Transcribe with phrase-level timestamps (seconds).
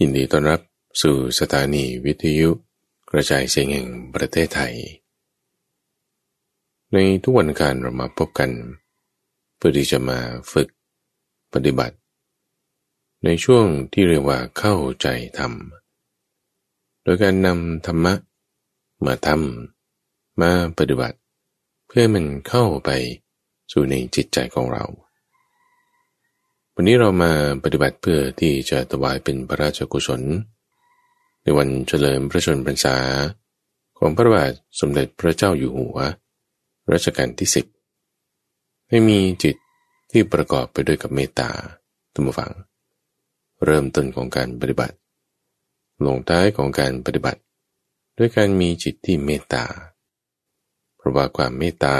[0.00, 0.60] ยินดีต้อนรับ
[1.02, 2.50] สู่สถานีวิทยุ
[3.10, 4.74] กระจายเสียงแห่งประเทศไทย
[6.92, 8.50] ในทุกวันการเรามาพบกัน
[9.56, 10.18] เพื่อที่จะมา
[10.52, 10.68] ฝึก
[11.52, 11.96] ปฏิบัติ
[13.24, 15.06] ในช่วงที่เรียกว่าเข้าใจ
[15.38, 15.52] ธรรม
[17.02, 18.14] โดยการนำธรรมะ
[19.06, 21.18] มาทำมาปฏิบัติ
[21.86, 22.90] เพื่อมันเข้าไป
[23.72, 24.84] สู่ในจิตใจของเรา
[26.78, 27.32] วันนี้เรามา
[27.64, 30.22] ปฏิบัติเพื่อที่จะถวายเป็นพระราชกุศล
[31.42, 32.96] ในวันเฉลิมพระชนมพรรษา
[33.98, 35.98] ของพระบาทสมเด็จพระเจ้าอยู่หัว
[36.92, 37.66] รัชกาลที่สิบ
[38.88, 39.56] ให้มีจิต
[40.10, 41.50] ที่ประกอบไปด้วยกับเมตตา
[42.12, 42.52] ตัมฟัง
[43.64, 44.96] เริ่มต้นของการปฏิบัติ
[46.04, 47.40] ลงท้ายของการปฏิบัติ
[48.18, 49.64] ด้วยการมีจิตที่เมตตา
[50.96, 51.96] เพราะว่าความเมตตา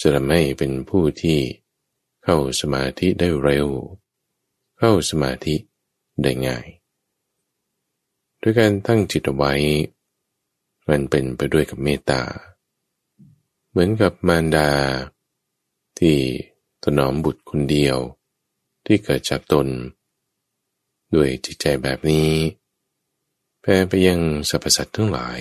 [0.00, 1.38] จะทำให้เป็นผู้ที่
[2.24, 3.68] เข้าสมาธิได้เร็ว
[4.78, 5.54] เข้าสมาธิ
[6.22, 6.66] ได้ง่าย
[8.40, 9.52] ด้วยการตั้งจิตเอาไว้
[10.88, 12.22] มันเป็นไปด้วยกับเมตตา
[13.70, 14.70] เหมือนกับมารดา
[15.98, 16.16] ที่
[16.82, 17.96] ถนอมบุตรคนเดียว
[18.86, 19.66] ที่เกิดจากตน
[21.14, 22.30] ด้วยจิตใจแบบนี้
[23.60, 25.40] แผ่ไปยังสรรพสัตว์ทั้งหลาย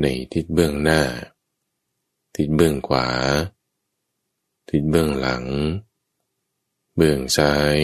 [0.00, 1.02] ในทิศเบื้องหน้า
[2.34, 3.06] ทิศเบื้องขวา
[4.74, 5.44] ทิศเบื้องหลัง
[6.96, 7.78] เบื้องซ้าย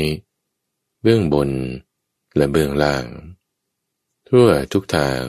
[1.03, 1.51] เบื้องบน
[2.37, 3.07] และเบื้องล่าง
[4.29, 5.23] ทั่วทุกทาง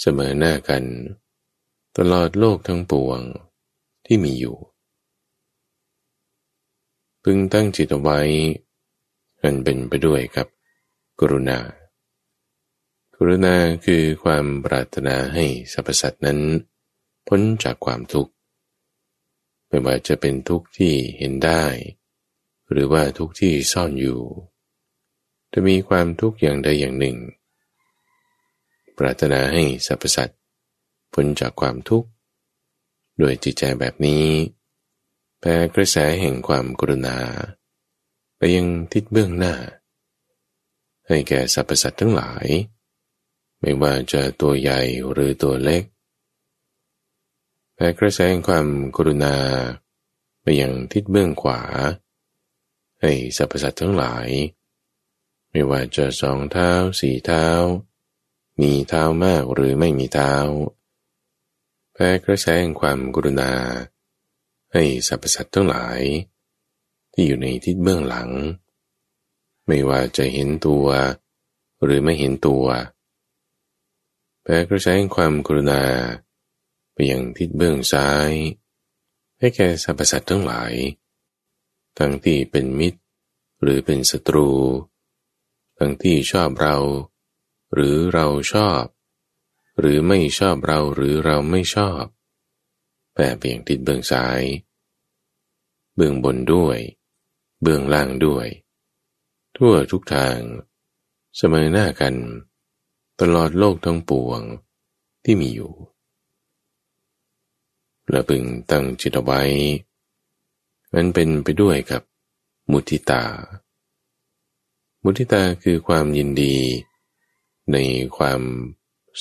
[0.00, 0.84] เสมอหน้ากัน
[1.96, 3.20] ตลอดโลกทั้งปวง
[4.06, 4.56] ที่มีอยู่
[7.22, 8.20] พึงตั้งจิตเอาไว้
[9.42, 10.46] กันเป็นไปด้วยกับ
[11.20, 11.58] กรุณา
[13.16, 16.40] กรุณาคือความปรารถนาให้สรรพสัตว์นั้น
[17.28, 18.33] พ้นจากความทุกข์
[19.74, 21.64] ไม่ว่าจะเป็นทุกข์ที่เห็นได้
[22.70, 24.20] หรือว่าทุกข์ที่ซ่อนอยู่
[25.52, 27.16] จะมีความทุกข์อย่างใดอย่างหนึ่ง
[28.98, 30.40] ปรารถนาให้สรรพสัตว์
[31.12, 32.08] พ้นจากความทุกข์
[33.18, 34.26] โดยจิตใจแบบนี้
[35.40, 37.18] แปรกระแสแห่งความกรุณา
[38.36, 39.54] ไปยังทิศเบื้องหน้า
[41.08, 42.46] ให้แก่สรรพสัตว์ทั้งหลาย
[43.60, 45.84] ไม่ว่าจะตัวใหญ่หรือตัวเล็ก
[47.74, 49.36] แผ่กระแสงความกรุณา
[50.42, 51.60] ไปยังทิศเบื้องขวา
[53.00, 54.28] ให้สรรพสัตว์ทั้งหลาย
[55.50, 56.70] ไม่ว่าจะสองเท้า
[57.00, 57.46] สี่เท้า
[58.60, 60.34] มีเท้ามากหรือไม่มีเท้า
[61.92, 63.52] แผ่กระแสงความกรุณา
[64.72, 66.00] ให้สรรพสัตว์ทั้งหลาย
[67.12, 68.30] ที่อยู่ในทิศเบื้องหลัง
[69.66, 70.86] ไม่ว่าจะเห็นตัว
[71.84, 72.66] หรือไม่เห็นตัว
[74.42, 75.82] แผ่กระแสงความกรุณา
[76.94, 78.30] ไปยังทิศเบื้องซ้าย
[79.38, 80.72] ให้แก่สรรพสัตว์ทั้งหลาย
[81.98, 83.00] ทั้งที่เป็นมิตร
[83.62, 84.50] หรือเป็นศัตรู
[85.78, 86.76] ทั้งที่ชอบเรา
[87.72, 88.82] หรือเราชอบ
[89.78, 92.02] หรือไม่ชอบเราหรือเราไม่ชอบ
[93.12, 94.42] แปรไปยังทิศเบื้องซ้าย
[95.96, 96.78] เบื้องบนด้วย
[97.62, 98.46] เบื้องล่างด้วย
[99.56, 100.38] ทั่วทุกทาง
[101.36, 102.14] เสมอหน้ากัน
[103.20, 104.40] ตลอดโลกทั้งปวง
[105.24, 105.72] ที่มีอยู่
[108.14, 109.40] และพึงตั้งจิตไว้
[110.94, 112.02] มันเป็นไปด้วยกับ
[112.70, 113.24] มุทิตา
[115.02, 116.56] มุทิตาคือความยินดี
[117.72, 117.76] ใน
[118.16, 118.42] ความ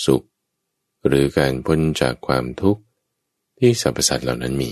[0.06, 0.26] สุข
[1.08, 2.82] หรือการพ้นจากความทุกข์
[3.60, 4.72] ที่สรรพสัตว์เหล่านั้นมี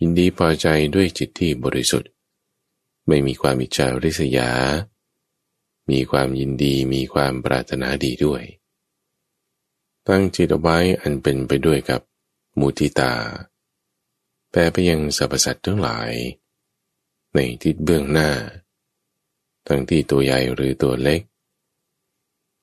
[0.00, 2.10] ยินดีพอใจด้วยจิตที่บริสุทธิ์
[3.08, 4.50] ไม่มีความอิจฉาริษยา
[5.90, 8.42] มีความยินดีมีความปรารถนาดีด้วย
[10.08, 12.00] ตั้งจิตเอาไว้อันเป็นไปด้วยกับ
[12.60, 13.14] มุทิตา
[14.50, 16.12] แปลไปยังสรรพสัตว์ทั้งหลาย
[17.34, 18.30] ในทิศเบื้องหน้า
[19.66, 21.22] ทั้งที่ตัวใหญ่หรือตัวเล็ก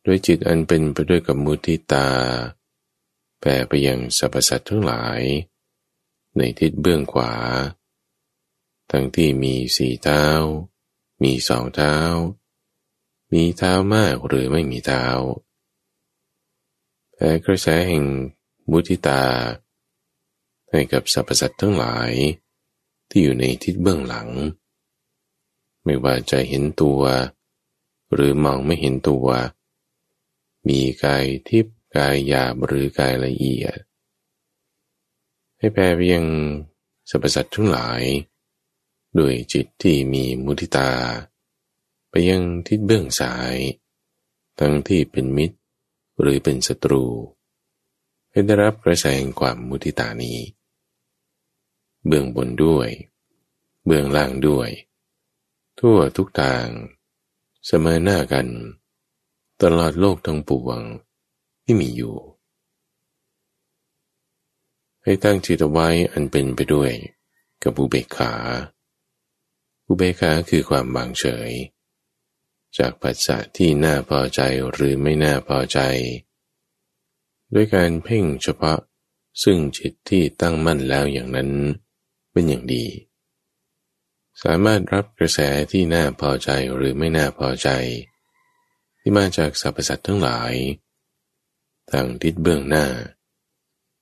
[0.05, 2.07] ด้วยจิตอันเป็นไปด้วยกับมุทิตา
[3.39, 5.21] แปลไปยังสรรพสัตว์ทั้งหลาย
[6.37, 7.33] ในทิศเบื้องขวา
[8.91, 10.25] ทั้งที่มีสี่เท้า
[11.23, 11.95] มีสองเท้า
[13.33, 15.05] มีเท้ามากหรือไม่มีเท้า
[17.13, 18.05] แผ่กระแสแห่ง
[18.69, 19.23] มุทิตา
[20.71, 22.11] ให้กับสรรพสัตว์ทั้งหลาย
[23.09, 24.29] ที่อยู่ในทิศเบื้องหลัง
[25.83, 27.01] ไม่ว่าจะเห็นตัว
[28.13, 29.27] หรือมองไม่เห็นตัว
[30.67, 33.77] มีกายทิพย์กายหยาบหรือกายละเอียด
[35.57, 36.25] ให้แปลไปยัง
[37.09, 38.01] สรรพสัตว์ทั้งหลาย
[39.17, 40.91] ด้วยจิตที่มีมุทิตา
[42.09, 43.55] ไปยังทิศเบื้องซ้าย
[44.59, 45.57] ทั้งที่เป็นมิตร
[46.19, 47.03] หรือเป็นศัตรู
[48.29, 50.37] ให้ได้รับกระแสแห่งความมุทิตานี้
[52.07, 52.89] เบื้องบนด้วย
[53.85, 54.69] เบื้องล่างด้วย
[55.79, 56.65] ทั่วทุกทาง
[57.65, 58.47] เสมอหน้ากัน
[59.61, 60.79] ตลอดโลกทั้งปวง
[61.63, 62.15] ที่มีอยู่
[65.03, 66.91] ให้ตั้งจิตไว้อันเป็นไปด้วย
[67.63, 68.33] กับอุเบกขา
[69.87, 71.51] อุเบกขาคือความวางเฉย
[72.77, 75.79] จากปัจจัที่น่าพอใจหรือไม่น่าพอใจ
[77.53, 78.79] ด้วยการเพ่งเฉพาะ
[79.43, 81.49] ซึ่งจิตที่ตั้งมั่นแล้วอย่างนั้น
[82.37, 82.85] เป็นอย่างดี
[84.43, 85.39] สามารถรับกระแส
[85.71, 87.69] ที่น่าพอใจหรือไม่น่าพอใจ
[88.99, 90.53] ที่มาจากสรรพสัตว์ทั้งหลาย
[91.91, 92.85] ทางทิศเบื้องหน้า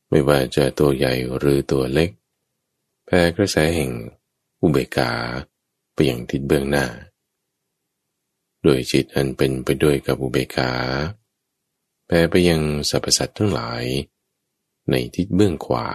[0.10, 2.10] ไม่ว่าจะตัวใหญ่หรือตัวเล็ก
[3.06, 3.92] แผ่กระแสแห่ง
[4.62, 5.12] อุเบกขา
[5.94, 6.86] ไปอยังทิศเบื้องหน้า
[8.64, 10.72] โดยจิตอันเป็นไปด้วยกับอุเบกขา
[12.06, 13.84] แผ่ไปยังสรรพสัตว์ทั้งหลาย
[14.90, 15.88] ในทิศเบื้องขวา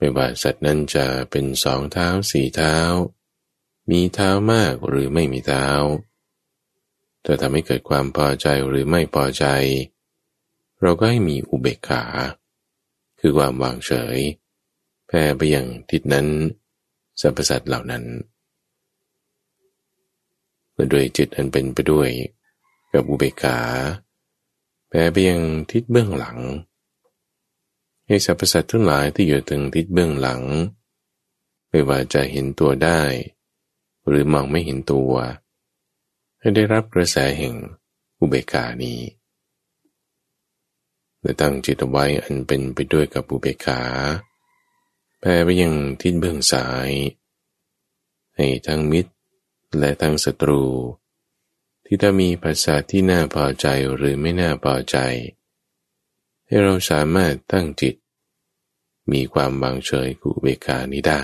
[0.00, 2.76] ไม่ว่าสัตว์นั้นจะเป็นสองเท้าสี่เท้า
[3.90, 5.66] มีเท้ามากหรือไม่มีเท้า
[7.26, 9.44] จะทำให้เกิดความพอใจหรือไม่พอใจ
[10.80, 12.02] เราก็ให้มีอุเบกขา
[13.20, 14.18] คือความวางเฉย
[15.06, 16.26] แผ่ไปอยังทิศนั้น
[17.20, 18.04] สรรพสัตว์เหล่านั้น
[20.72, 22.10] เมื่อด้วยจิตอันเป็นไปด้วย
[22.92, 23.58] กับอุเบกขา
[24.88, 26.38] แผ่ไปยังทิศเบื้องหลัง
[28.10, 30.42] ให้สรรพสัตว์ทั้งหลายที่อยู่ทางทิศเบื้องหลัง
[31.68, 33.02] ไม่ว่าจะเห็นตัวได้
[34.06, 35.12] หรือมองไม่เห็นตัว
[36.38, 37.54] ให้ได้รับกระแสแห่ง
[38.18, 39.00] อุเบกขานี้
[41.20, 43.80] และตั้งจิตไว้อันเป็นไปด้วยกับอุเบกขา
[45.20, 46.90] แผ่ไปยังทิศเบื้องซ้าย
[48.36, 49.12] ให้ทั้งมิตร
[49.78, 50.62] และทั้งศัตรู
[51.84, 53.66] ที่ถ้ามีภาษาที่น่าพอใจ
[53.96, 54.98] หรือไม่น่าพอใจ
[56.46, 57.94] ให้เราสามารถตั้งจิต
[59.12, 61.22] มีความวางเฉยกุเบกานี้ได้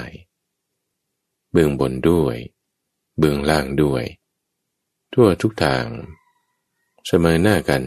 [1.51, 2.37] เบื้องบนด้วย
[3.19, 4.05] เบื้องล่างด้วย
[5.13, 5.87] ทั่วทุกทาง
[7.07, 7.85] เสมอหน้ากัน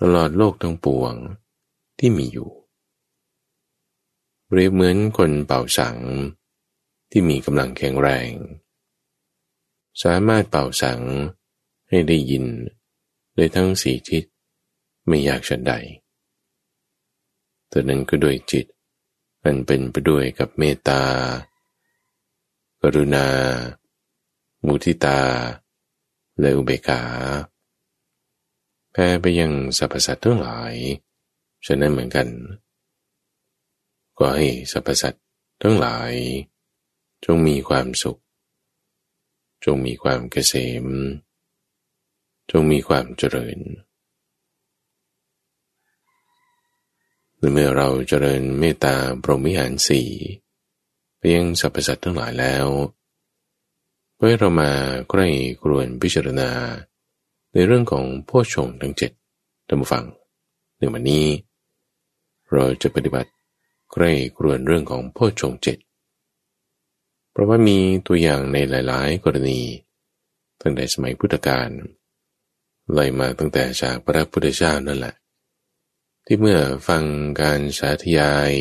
[0.00, 1.14] ตลอดโลกทั้งปวง
[1.98, 2.50] ที่มีอยู่
[4.46, 5.98] เปรียบเหมือนคนเป่าสัง
[7.10, 8.32] ที่มีกำลังแข็งแรง
[10.02, 11.00] สามารถเป่าสัง
[11.88, 12.44] ให้ได้ยิน
[13.34, 14.24] โดยทั้งสี่ทิศ
[15.06, 15.72] ไม่ยากฉันใด
[17.68, 18.66] แต่นั้นก็โดยจิต
[19.46, 21.02] อันเป็นไปด้วยกับเมตตา
[22.82, 23.26] กรุณา
[24.66, 25.20] มุทิตา
[26.40, 27.02] และอุเบกขา
[28.92, 30.74] แผ่ไปยังสรรพสัตว์ทั้งหลาย
[31.66, 32.28] ฉะนั้นเหมือนกัน
[34.18, 35.24] ก็ให้สรรพสัตว์
[35.62, 36.12] ทั้งหลาย
[37.24, 38.20] จงมีความสุข
[39.64, 40.54] จงมีความเกษ
[40.84, 40.86] ม
[42.50, 43.58] จงมีความเจริญ
[47.52, 50.08] เมื่อเราเจริญเมตตาพรหมิหารสี่
[51.18, 52.66] เพียงสรรพสัตว์ทั้งหลายแล้ว
[54.16, 54.70] เมื่อเรามา
[55.10, 55.28] ใกล้
[55.62, 56.50] กรวนพิจารณา
[57.52, 59.12] ในเรื่องของพ่อชงทั้งเจ็ด
[59.66, 60.04] ท่านผู้ฟัง
[60.78, 61.26] ในวันนี้
[62.52, 63.30] เราจะปฏิบัติ
[63.92, 65.78] ใกล้กรวนเรื่องของพ่อชงเจ็ด
[67.30, 69.60] เพราะว่ามีตัวอย่างในหลาย ๆ กรณี
[70.60, 71.68] ตั้งแต่สมัยพุทธกาล
[72.92, 75.14] ไล่มาตั้งแต่จากพระพุทธเจ้านั่นแหละ
[76.28, 77.04] ที่เมื่อฟัง
[77.40, 78.52] การสาธยาย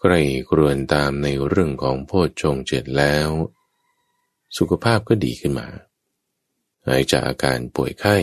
[0.00, 0.12] ใคร
[0.50, 3.28] กรวนตามในเรื่องของโพชฌงเจ็ดแล้ว
[4.56, 5.68] สุขภาพก็ดีขึ้นมา
[6.86, 8.16] หายจากอาการป่วยไข้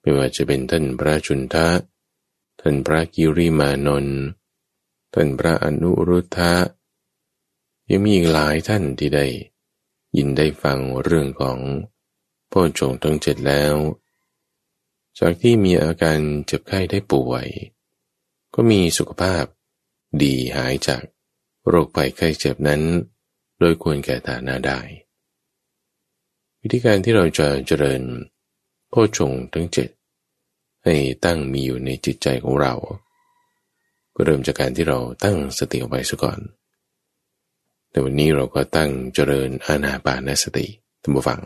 [0.00, 1.68] ไม่ว่าจะเป็นท่านพระจุนทะ
[2.60, 4.20] ท่านพระกิริมานนท์
[5.14, 6.54] ท่านพระอนุรุทธะ
[7.88, 9.26] ยังมีอีกหลายท่านที่ได้
[10.16, 11.58] ยินได้ฟังเรื่องของ
[12.48, 13.74] โพชฌงทั้งเจ็ดแล้ว
[15.18, 17.46] จากที่มีอาการเจ็บไข้ได้ป่วย
[18.54, 19.44] ก็มีสุขภาพ
[20.22, 21.02] ดีหายจาก
[21.68, 22.82] โรคภัยไข้เจ็บนั้น
[23.58, 24.80] โดยควรแก่ฐานะได้
[26.60, 28.02] วิธีการที่เราจะเจริญ
[28.88, 29.88] โพชงทั้งเจ็ด
[30.84, 30.94] ให้
[31.24, 32.74] ตั้งมีอยู่ในจิตใจของเรา
[34.14, 36.38] ก็เริ่มจากการที่เราตั้งสติเอาไว้ซะก่อน
[37.90, 40.66] แต่วันนี้เราก็ตั้งเจริญอาณาปานสติ
[41.02, 41.40] ตั้งฟัง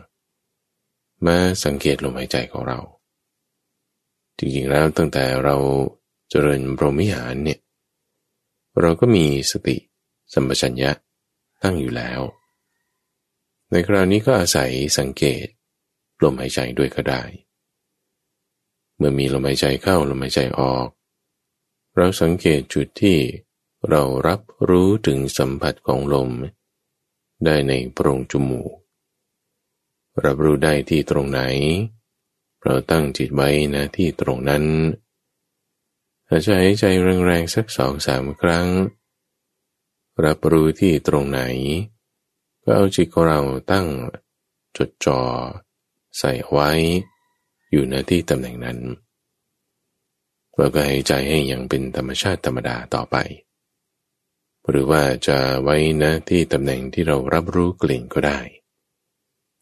[1.26, 2.78] มาสังเกตลมหายใจของเรา
[4.38, 5.56] จริงๆแล้วตั้งแต่เรา
[6.30, 7.58] เจริญพรหมิหารเนี่ย
[8.80, 9.76] เราก็มีสติ
[10.32, 10.90] สัมปชัญญะ
[11.62, 12.20] ตั้งอยู่แล้ว
[13.70, 15.46] ในคราวนี้ก็อาศัยสังเกต
[16.22, 17.22] ลมหายใจด้วยก็ได้
[18.96, 20.88] เมื่อมีลมหายใจเข้าลมหายใจออก
[21.96, 23.18] เราสังเกตจุดที่
[23.88, 26.30] เรารับรู้ถึงสัมผัสของลม
[27.44, 28.72] ได้ในโพรงจมูก
[30.24, 31.40] รับรู้ได้ที่ตรงไหน
[32.64, 34.64] เราตั้งจิตไว้นะที่ตรงนั้น
[36.28, 36.84] อาจจะหายใจ
[37.26, 38.68] แรงๆสักสองสามครั้ง
[40.24, 41.40] รับรู้ที่ตรงไหน
[42.64, 43.40] ก็เอาจิตของเรา
[43.72, 43.86] ตั้ง
[44.76, 45.20] จดจ่อ
[46.18, 46.70] ใส่ไว้
[47.70, 48.78] อยู่ในที่ตำแหน่งนั้น
[50.54, 53.16] เราก็ให้ใจให้อยังเป็นธรรมชาติธรรมดาต่อไป
[54.68, 58.40] หรือว่าจะไว้นะที่ตำแหน่งที่เรารับรู้กลิ่นก็ได้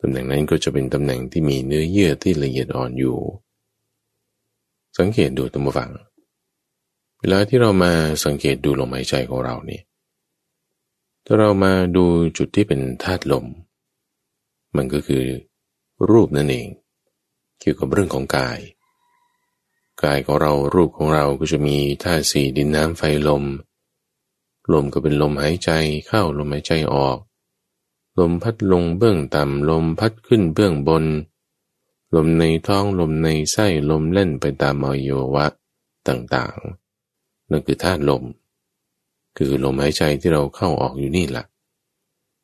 [0.00, 3.19] ตำแหน่งนั้นก็จะเป็นตำแหน่งที่มีเนื้อเยื่อที่ละเอียดอ่อนอยู่
[4.99, 5.90] สังเกตดูตัวฝัง
[7.21, 7.92] เวลาที่เรามา
[8.25, 9.80] สังเกตดูลมหายใจของเรานี่
[11.25, 12.04] ถ้าเรามาดู
[12.38, 13.47] จุดที่เป็นธาตุลม
[14.76, 15.25] มันก็คือ
[16.11, 16.69] รูปนั่นเอง
[17.61, 18.59] เกี่ยวกับเรื่องของกาย
[20.02, 23.45] กายของเรารูปของเราก็จะมีธาตุสี่ดินน้ำไฟลม
[24.73, 25.71] ลมก็เป็นลมหายใจ
[26.07, 27.19] เข้าลมหายใจออก
[28.19, 31.05] ลมพัดลงเบื้องต่ำลมพัดขึ้นเบื้องบน
[32.14, 35.47] ลมในท้องลมในไส้ลมเล่นไปตามอวัยวะ
[36.09, 38.23] ต่างๆ นั่นคือธาตุลม
[39.37, 41.45] คือลมหายใจที่เราเข้าออกอยู่นี่แหละ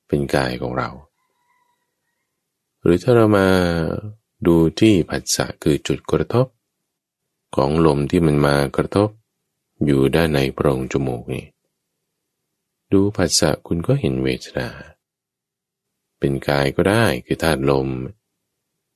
[0.06, 0.90] เป็นกายของเรา
[2.82, 3.49] หรือถ้าเรามา
[4.46, 6.46] ดูที่ผัสสะคือจุดกระทบ
[7.56, 9.08] ของลมที่มันมากระทบ
[9.85, 11.44] อยู่ด้านในโพรงจมูกนี่
[12.92, 14.68] ดูผัสสะคุณก็เห็นเวทนา
[16.18, 17.88] เป็นกายก็ได้คือธาตุลม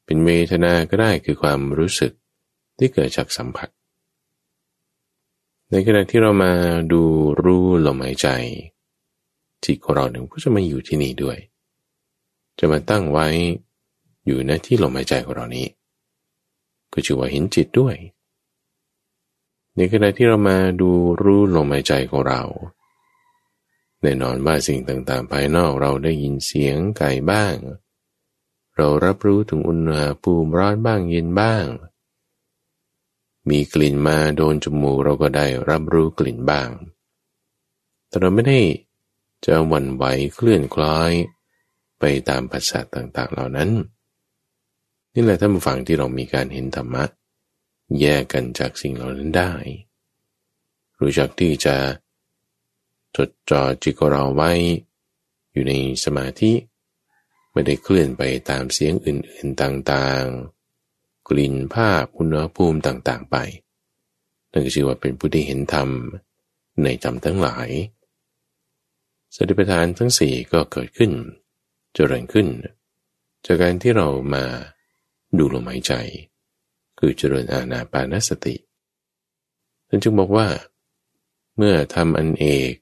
[0.05, 2.13] เป็นเวทนาก็ได้คือความรู้สึก
[2.79, 3.69] ที่เกิดจากสัมผัส
[5.71, 6.53] ในขณะที่เรามา
[6.93, 7.03] ดู
[7.43, 8.29] รู้ลมหายใจ
[9.65, 11.39] จิตของเราหนึ่งก็จะมาอยู่ที่นี่ด้วย
[12.59, 13.29] จะมาตั้งไว้
[14.27, 15.67] อยู่ในที่ลมหายใจของเรานี้
[16.93, 17.97] ก็ชื่อว่าเห็นจิตด้วย
[19.77, 20.91] ในขณะที่เรามาดู
[21.23, 22.43] รู้ลมหายใจของเรา
[24.03, 27.55] แน่นอนว่าสิ่งต่างๆ ภายนอกเราได้ยินเสียงไก่บ้าง
[28.77, 31.65] เรารับรู้ถึงอุณหภูมิร้อนบ้างเย็นบ้าง
[33.49, 36.69] มีกลิ่นมาโดนจมูกเราก็ได้รับรู้กลิ่นบ้าง
[38.09, 38.61] แต่เราไม่ได้
[39.45, 40.05] จะหวั่นไหว
[40.35, 41.13] เคลื่อนคล้อย
[41.99, 43.71] ไปตามภาษาต่างๆ เหล่านั้น
[45.13, 47.05] นี่แหละท่านผู้ฟังที่เรามีการเห็นธรรมะ
[48.01, 49.53] แยกกันจากสิ่งเหล่านั้นได้
[51.01, 51.77] รู้จักที่จะ
[53.17, 54.53] จดจ่อจิตของเราไว้
[55.53, 55.73] อยู่ใน
[56.05, 56.53] สมาธิ
[57.53, 63.37] ไม่ได้เคลื่อนไปตามเสียงอื่นๆต่างๆ กลิ่นภาพอุณหภูมิต่างๆไป
[64.53, 65.89] นั่นก็ชื่อว่าเป็นผู้ที่เห็นธรรม
[66.83, 67.69] ในธรรมทั้งหลาย
[69.35, 71.13] สติปัฏฐานทั้งสี่ก็เกิดขึ้น
[71.95, 72.47] เจริญขึ้น
[73.47, 74.45] จากการที่เรามา
[75.39, 75.93] ดูลมหายใจ
[76.99, 78.55] คือเจริญอาณาปานสติ
[79.89, 80.49] ท่านจึงบอกว่า
[81.57, 82.73] เมื่อทำอันเอก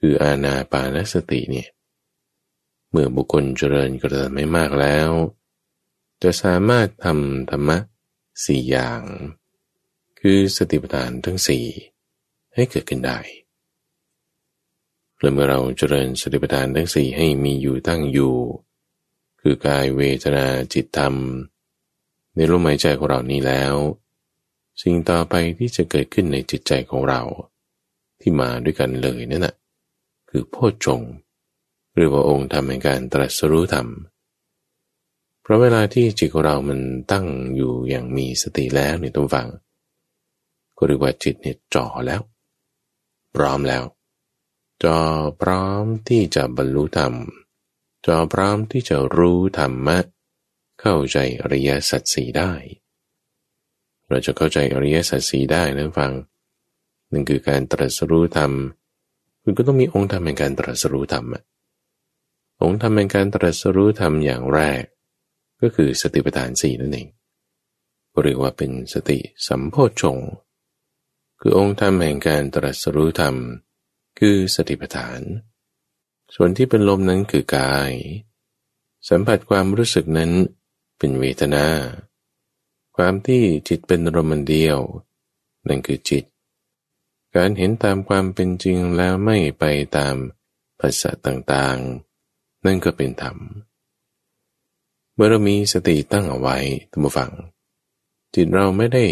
[0.00, 1.68] คืออาณาปานสติเนี่ย
[2.90, 5.10] เมื่อบุคคลเจริญกระทำไม่มากแล้ว
[6.22, 7.78] จะสามารถทำธรรมะ
[8.44, 9.02] สี่อย่าง
[10.20, 11.64] คือสติปัฏฐานทั้งสี่
[12.54, 13.18] ให้เกิดขึ้นได้
[15.20, 18.36] และเมื่อเราเจริญสติปัฏฐานทั้งสี่ให้มีอยู่ตั้งอยู่
[19.40, 21.14] คือกายเวทนาจิตธรรม
[22.34, 23.74] ในลมหายใจของเรานี้แล้ว
[24.82, 27.22] สิ่งต่อไปที่จะเกิดขึ้นในจิตใจของเรา
[28.20, 29.54] ที่มาด้วยกันเลยนั่นแหะ
[30.30, 31.02] คือโพชฌง
[31.94, 33.88] หรือว่าองค์ทำในการตรัสรู้ธรรม
[35.42, 36.80] เพราะเวลาที่จิตของเรามัน
[37.12, 39.48] ตั้งอยู่อย่างมีสติแล้วในตัวฟัง
[40.76, 42.20] ก็เรียกว่าจิตเนี่ยจ่อแล้ว
[43.34, 43.84] พร้อมแล้ว
[44.84, 45.00] จ่อ
[45.40, 47.14] พร้อมที่จะบรรลุธรรม
[48.06, 49.98] จ่อพร้อมที่จะรู้ธรรมะ
[50.80, 52.52] เข้าใจอริยสัจสี่ได้
[54.08, 56.12] เราจะเข้าใจอริยสัจสี่ได้นะฟัง
[57.12, 58.52] นั่นคือการตรัสรู้ธรรม
[59.48, 61.26] คุณก็ต้องมีองค์ธรรมในการตรัสรู้ธรรม
[62.62, 64.82] องค์ธรรมในการตรัสรู้ธรรมอย่างแรก
[65.60, 67.08] ก็คือสติปัฏฐานสี่นั่นเอง
[68.22, 70.18] เรียกว่าเป็นสติสัมโพชง
[71.40, 73.34] คือองค์ธรรมแห่งการตรัสรู้ธรรม
[74.18, 75.20] คือสติปัฏฐาน
[76.34, 77.92] ส่วนที่เป็นลมนั้นคือกาย
[79.08, 80.30] สัมผัสความรู้สึกนั้น
[80.98, 81.66] เป็นเวทนา
[82.96, 84.78] ความที่จิตเป็นรมันเดียว
[85.68, 86.24] นั่นคือจิต
[87.36, 89.64] การเห็นตามความเป็นจริงแล้วไม่ไป
[89.96, 90.14] ตาม
[90.80, 93.36] ภาษาต่างๆ นั่นก็เป็นธรรม
[95.14, 96.58] เมื่อเรามีสติตั้งเอาไว้
[96.90, 97.32] ตั้งฟัง
[98.34, 99.04] จิตเราไม่ได้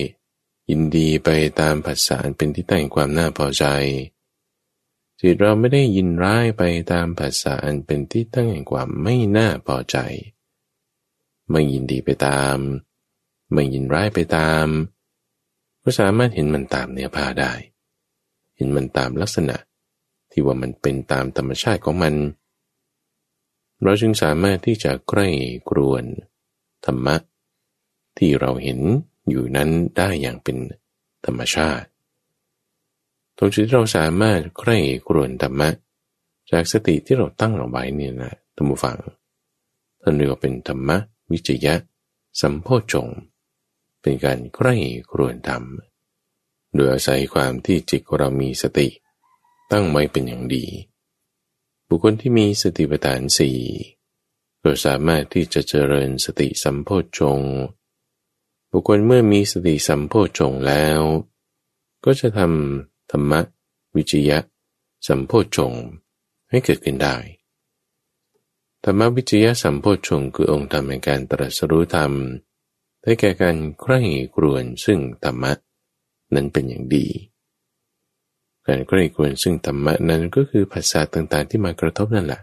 [0.71, 3.64] ยินดีไปตามภาษาเป็นที่ตั้งความน่าพอใจ
[5.21, 6.62] จิตเราไม่ได้ยินร้ายไป
[6.93, 9.97] ตามภาษาอันเป็นที่ตั้งแห่งความไม่น่าพอใจ
[11.50, 12.57] ไม่ยินดีไปตาม
[13.52, 14.66] ไม่ยินร้ายไปตาม
[15.83, 17.52] ก็สามารถเห็นมันตามเนื้อผ้าได้
[18.56, 19.56] เห็นมันตามลักษณะ
[20.30, 22.14] ที่ว่ามันเป็นตามธรรมชาติของมัน
[23.82, 25.28] เราจึงสามารถที่จะใกล้
[25.70, 26.04] กรวน
[26.87, 27.16] ธรรมะ
[28.18, 28.80] ที่เราเห็น
[29.28, 30.56] อยู่นั้นได้อย่างเป็น
[31.26, 31.88] ธรรมชาติ
[33.37, 35.68] ตรงจุดที่เราสามารถใกล้กรวนธรรมะ
[36.50, 38.99] จากสติที่เราตั้งเอาไว้เนี่ยนะท่านผู้ฟัง
[40.00, 40.96] ท่านเรียกว่าเป็นธรรมะ
[41.32, 41.75] วิจยะ
[42.40, 43.08] สัมโพชง
[44.00, 44.75] เป็นการใกล้
[45.11, 45.62] ครวนธรรม
[46.75, 48.88] โดยอาศัยความที่จิตเรามีสติ
[49.73, 50.64] ตั้งไว้เป็นอย่างดี
[51.88, 53.59] บุคคลที่มีสติปัฏฐานสี่
[54.62, 56.88] ก็สามารถที่จะเจริญสติสัมโพ
[57.19, 57.40] ชง
[58.71, 61.00] บุคคลเมื่อมีสติสัมโพชงแล้ว
[62.04, 63.40] ก็จะทำธรรมะ
[63.97, 64.38] วิจยะ
[65.07, 65.73] สัมโพชง
[66.50, 67.16] ให้เกิดขึ้นได้
[68.85, 72.12] ธรรมวิจยะสัมโพชงคือองค์ธรรมในการตรัสรู้ธรรม
[73.02, 74.00] ได้แก่การใคร่
[74.35, 75.52] ครวญซึ่งธรรมะ
[76.35, 77.07] นั้นเป็นอย่างดี
[78.67, 82.41] การใคร่ควญซึ่งธรรมะนั้นก็คือภาษาต่างๆที่มากระทบนั่นแหละ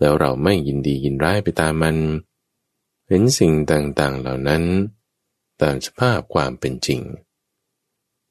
[0.00, 1.96] แล้วเราไม่ยินดียินร้ายไปตามมัน
[3.06, 4.62] เห็นสิ่งต่างๆเหล่านั้น
[5.62, 7.00] ตามสภาพความเป็นจริง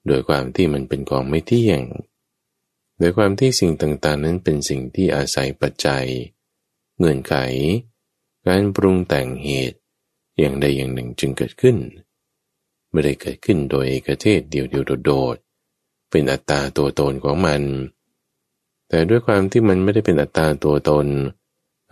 [0.07, 1.83] โดยความที่มันเป็นของไม่เที่ยง
[2.97, 6.05] โดยความที่สิ่งต่างๆนั้นเป็นสิ่งที่อาศัยปัจจัย
[6.97, 7.35] เงื่อนไข
[8.47, 9.77] การปรุงแต่งเหตุ
[10.39, 11.75] อย่างใดอย่างหนึ่งจึงเกิดขึ้น
[12.91, 17.61] ไม่ได้เกิดขึ้นโดยเอกเทศเดียวเดียวโดดๆเป็นอัตตาตัวตนของมัน
[18.87, 21.07] แต่ด้วยความที่มันไม่ได้เป็นอัตตาตัวตน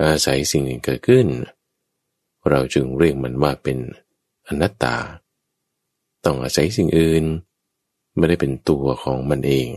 [0.02, 1.28] อาศัยสิ่งอื่นเกิดขึ้น
[2.50, 3.78] เราจึงเรียกมันว่าเป็น
[4.48, 4.96] อนัตตา
[6.26, 7.26] ต้องอาศัยสิ่งอื่น
[8.18, 9.70] ไม่ได้เป็นตัวของมันเอง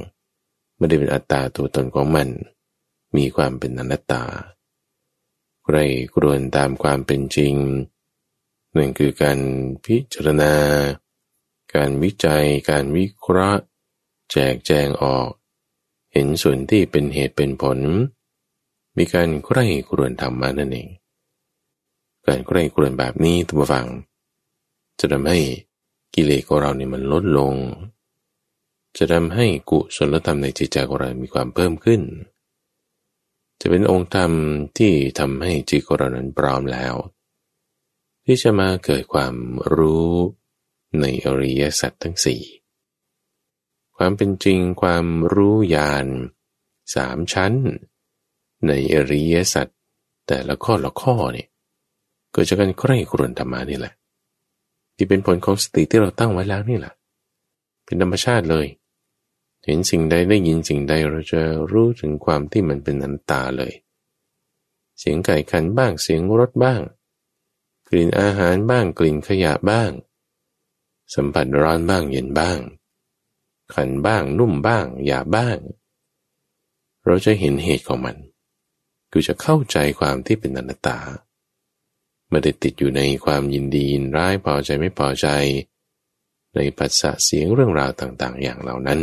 [0.77, 2.29] ไม่ได้เป็นอัตตาตัวตนของมัน
[3.17, 4.23] มีความเป็นอนัตตา
[5.65, 5.77] ใคร
[6.15, 7.55] กรวนตามความเป็นจริง
[8.77, 9.39] นั่นคือการ
[9.85, 10.53] พิจารณา
[11.75, 13.62] การวิจัย การวิเคราะห์
[14.31, 15.29] แจกแจงออก
[16.12, 17.79] เห็นส่วนที่เป็นเหตุเป็นผล
[18.97, 20.89] มีการใคร่ครวญธรรมานั่นเอง
[22.27, 23.87] การใคร่ครวญแบบนี้ตัวฟัง
[24.99, 25.39] จะทำให้
[26.15, 27.55] กิเลสของเราเนี่ยมันลดลง
[28.99, 32.00] จะทำให้กุศลธรรมในจิตใจของเรา มีความเพิ่มขึ้น
[33.61, 34.33] จะเป็นองค์ธรรม
[34.79, 36.95] ที่ทำให้จิตของเรานั้นพร้อมแล้ว
[38.25, 39.35] ที่จะมาเกิดความ
[39.75, 40.12] รู้
[41.00, 42.42] ในอริยสัจทั้งสี่
[43.96, 46.07] ความเป็นจริงความรู้ญาณ
[46.94, 47.53] สามชั้น
[48.66, 49.66] ในอริยสัจ
[50.29, 51.48] แต่ละข้อละข้อเนี่ย
[52.33, 53.94] เกิดจากการใคร่ครวญธรรมานี่แหละ
[54.96, 56.94] ที่เป็นผลของสติที่เราตั้งไว้แล้วนี่แหละ
[57.85, 58.66] เป็นธรรมชาติเลย
[59.64, 63.72] เห็นสิ่งใดได้ยินสิ่งใดเราจะรู้ถึงความที่มันเป็นนันตาเลย
[64.98, 66.81] เสียงไก่ขันบ้างเสียงรถบ้าง
[67.88, 69.90] กลิ่นอาหารบ้างกลิ่นขยะบ้าง
[71.14, 72.59] สัมผัสร้อนบ้างเย็นบ้าง
[73.75, 75.59] ขันบ้างนุ่มบ้างหยาบบ้าง
[77.05, 78.16] เราจะเห็นเหตุของมัน
[79.11, 80.99] คือจะเข้าใจความที่เป็นอนัตตา
[82.31, 85.27] ไม่ได้ติดอยู่ในความยินดียินร้ายพอใจไม่พอใจ
[86.55, 89.01] ในปัสสะเสียงเรื่องราวต่างๆ อย่างเหล่านั้น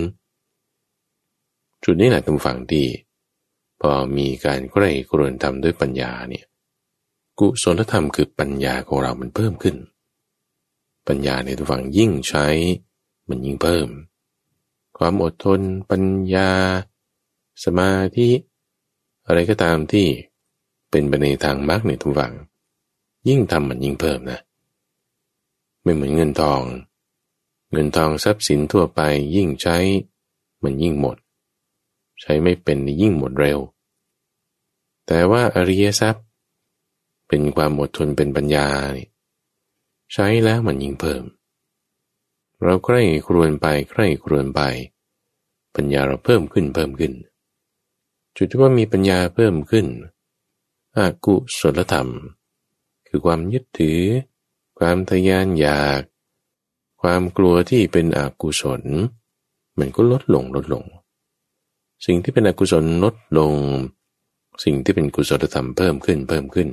[1.84, 2.86] จุดนี้แหละทุกฝั่งที่
[3.82, 6.46] พอมีการใกล้กรวนทำด้วยปัญญาเนี่ย
[7.40, 9.76] กุศลธรรมคือปัญญาของเรามันเพิ่มขึ้น
[11.08, 12.48] ปัญญาในทุกฝั่งยิ่งใช้
[13.28, 13.88] มันยิ่งเพิ่ม
[14.98, 16.52] ความอดทน ปัญญา
[17.64, 18.30] สมาธิ
[19.26, 20.08] อะไรก็ตามที่
[20.90, 22.34] เป็นไปในทางมรรคในทุกฝั่ง
[23.28, 24.40] ยิ่งทำมันยิ่งเพิ่มนะ
[25.82, 26.62] ไม่เหมือนเงินทอง
[27.72, 29.02] เงินทองทรัพย์สินทั่วไป
[29.36, 29.78] ยิ่งใช้
[30.64, 31.18] มันยิ่งหมด
[32.22, 33.60] ใช้ไม่เป็นยิ่งหมดเร็ว
[35.08, 36.26] แต่ว่าอริยทรัพย์
[37.28, 38.68] เป็นความอดทนเป็นปัญญา
[40.14, 41.24] ใช้แล้วมันยิ่งเพิ่ม
[42.64, 44.62] เราใคร่ครวญไปใคร่ครวญไป
[45.76, 47.14] ปัญญาเราเพิ่มขึ้นเพิ่มขึ้น
[48.36, 49.86] จุดที่ว่ามีปัญญาเพิ่มขึ้น
[50.98, 52.10] อากุศลธรรม
[53.08, 54.02] คือความยึดถือ
[54.80, 56.02] ความทยานอยาก
[57.02, 58.84] ความกลัวที่เป็นอกุศล
[59.80, 60.84] มันก็ลดลงลดลง
[62.06, 63.54] สิ่งที่เป็นอกุศลลดลง
[64.64, 66.70] สิ่งที่เป็นกุศลธรรมเพิ่มขึ้นเพิ่มขึ้น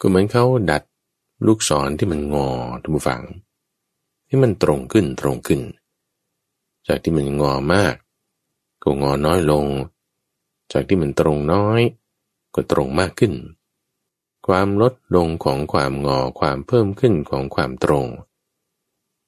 [0.00, 0.82] ก็เหมือนเขาดัด
[1.46, 2.48] ลูกศรที่มันงอ
[2.82, 3.22] ทุกฝัง
[4.28, 5.60] ที่มันตรงขึ้นตรงขึ้น
[6.86, 7.94] จากที่มันงอมาก
[8.82, 9.66] ก็งอน้อยลง
[10.72, 11.80] จากที่มันตรงน้อย
[12.54, 13.34] ก็ตรงมากขึ้น
[14.46, 18.06] ความลดลงของความงอความเพิ่มขึ้นของความตรง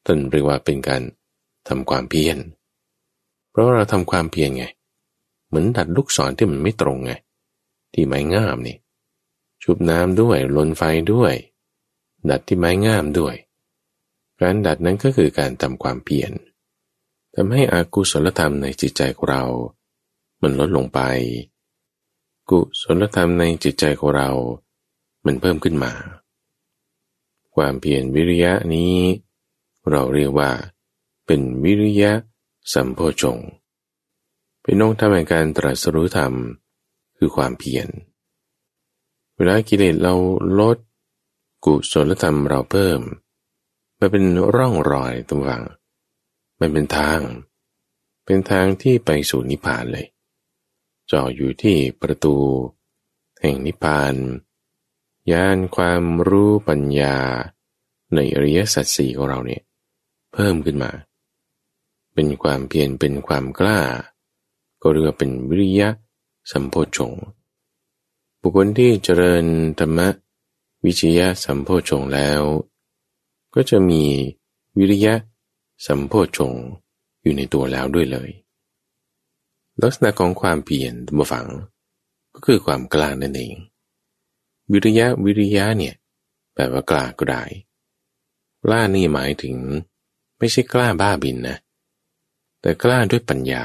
[0.06, 1.02] ต้นเรียกว่าเป็นการ
[1.68, 2.38] ทำความเพียร
[3.50, 4.64] เพราะเราทำความเพียรไง
[5.48, 7.12] เหมือนดัดลูกศรที่มันไม่ตรงไง
[7.92, 8.76] ที่ไม้งามนี่
[9.62, 11.34] ชุบน้ำด้วยลนไฟด้วย
[12.30, 13.34] ดัดที่ไม้งามด้วย
[14.40, 16.32] การดัดนั้นก็คือการทำความเพียร
[17.34, 19.44] ทำให้อากุศลธรรมในจิตใจของเรา
[20.42, 21.00] มันลดลงไป
[22.50, 24.30] กุศลธรรมในจิตใจของเรา
[25.26, 25.92] มันเพิ่มขึ้นมา
[27.54, 28.94] ความเพียรวิริยะนี้
[29.90, 30.50] เราเรียกว่า
[31.26, 32.12] เป็นวิริยะ
[32.72, 33.38] สัมโพชง
[34.62, 36.32] เป็นองค์ธรรมการตรัสรู้ธรรม
[37.16, 37.88] คือความเพียร
[39.36, 40.14] เวลากิเลสเรา
[40.60, 40.76] ลด
[41.64, 43.00] กุศลธรรมเราเพิ่ม
[43.98, 44.24] มันเป็น
[44.56, 45.64] ร่องรอยตรงฝัง
[46.60, 47.20] มันเป็นทาง
[48.24, 50.06] เป็นทางที่ไปสู่นิพพานเลย
[51.10, 52.36] จ่ออยู่ที่ประตู
[53.40, 54.14] แห่งนิพพาน
[55.32, 57.16] ญาณความรู้ปัญญา
[58.14, 59.62] ในอริยสัจสี่ของเราเนี่ย
[60.32, 60.92] เพิ่มขึ้นมา
[62.14, 63.80] เป็นความเพียรเป็นความกล้า
[64.82, 65.88] ก็เรียกว่าเป็นวิริยะ
[66.50, 67.12] สัมโพชง
[68.40, 69.44] บุคคลที่เจริญ
[69.78, 70.08] ธรรมะ
[70.84, 72.42] วิจยะสัมโพชงแล้ว
[73.54, 74.02] ก็จะมี
[74.78, 75.14] วิริยะ
[75.86, 76.52] สัมโพชง
[77.22, 78.30] อยู่ในตัวแล้วด้วยเลย
[79.82, 81.48] ลักษณะของความเปลี่ยนตัวฝัง
[82.34, 83.54] ก็คือความกล้านั่นเอง
[84.72, 85.94] วิริยะวิริยะเนี่ย
[86.54, 87.42] แปลว่ากล้าก็ได้
[88.64, 89.56] กล้านี่หมายถึง
[90.38, 91.56] ไม่ใช่กล้าบ้าบินนะ
[92.60, 93.64] แต่กล้าด้วยปัญญา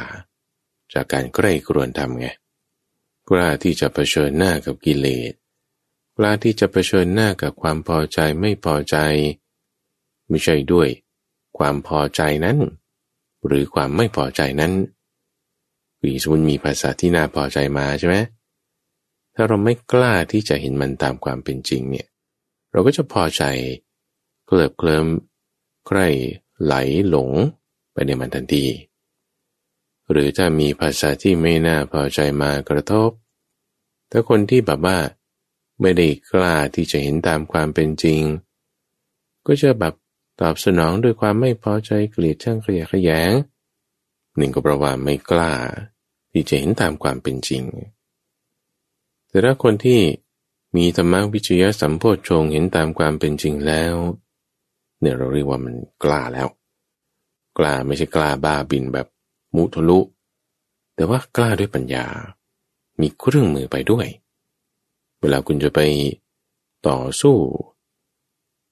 [0.94, 2.28] จากการใกล้กรวนทำไง
[3.30, 5.34] กล้าที่จะะเผชิญหน้ากับกิเลส
[6.22, 8.98] ล้าที่จะะเผชิญหน้ากับความพอใจไม่พอใจ
[10.30, 10.88] ไม่ใช่ด้วย
[11.58, 12.58] ความพอใจนั้น
[13.46, 14.74] หรือความไม่พอใจนั้น
[16.02, 18.16] ปีสมมติมีภาษาที่น่าพอใจมาใช่ไหม
[19.36, 22.08] ถ้าเราไม่กล้าที่จะเห็นมันตามความเป็นจริงเนี่ย
[22.72, 23.44] เราก็จะพอใจ
[24.46, 25.06] เคลิบเคลิม
[25.88, 26.00] ใคร
[26.64, 26.76] ไหล
[27.10, 27.30] หลง
[27.94, 28.66] ไปในมันทันที
[30.12, 33.10] หรือถ้ามีภาษาที่ไม่น่าพอใจมากระทบ
[34.12, 34.98] ถ้าคนที่แบบว่า
[35.82, 38.22] ไม่ได้กล้าที่จะเห็นตามความเป็นจริง
[39.46, 39.94] ก็จะแบบ
[40.42, 43.32] ตอบสนองด้วยความไม่พอใจเกลียดช่างเกลียดขยง
[44.38, 45.54] หนึ่งก็เพราะว่าไม่กล้า
[46.32, 47.64] ที่จะเห็นตามความเป็นจริง
[49.30, 50.00] แต่ถ้าคนที่
[50.76, 53.96] มีธรรมวิจยะสัมโพชฌงเห็นตามความเป็นจริงแล้ว
[55.00, 56.48] เนี่ยเราเรียกว่ามันกล้าแล้ว
[57.58, 59.08] กล้าไม่ใช่กล้าบ้าบินแบบ
[59.56, 60.00] มุทะลุ
[60.96, 62.06] แต่ว่ากล้าด้วยปัญญา
[63.02, 64.08] มีเครื่องมือไปด้วย
[65.20, 65.80] เวลาคุณจะไป
[66.88, 67.38] ต่อสู้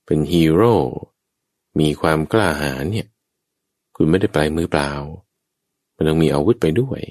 [0.05, 0.75] เป็นฮีโร่
[1.79, 3.07] มีความกล้าหาญเนี่ย
[3.95, 4.91] คุณไม่ได้ไปมือเปล่า
[5.95, 7.01] มันต้องมีอาวุธไปด้วย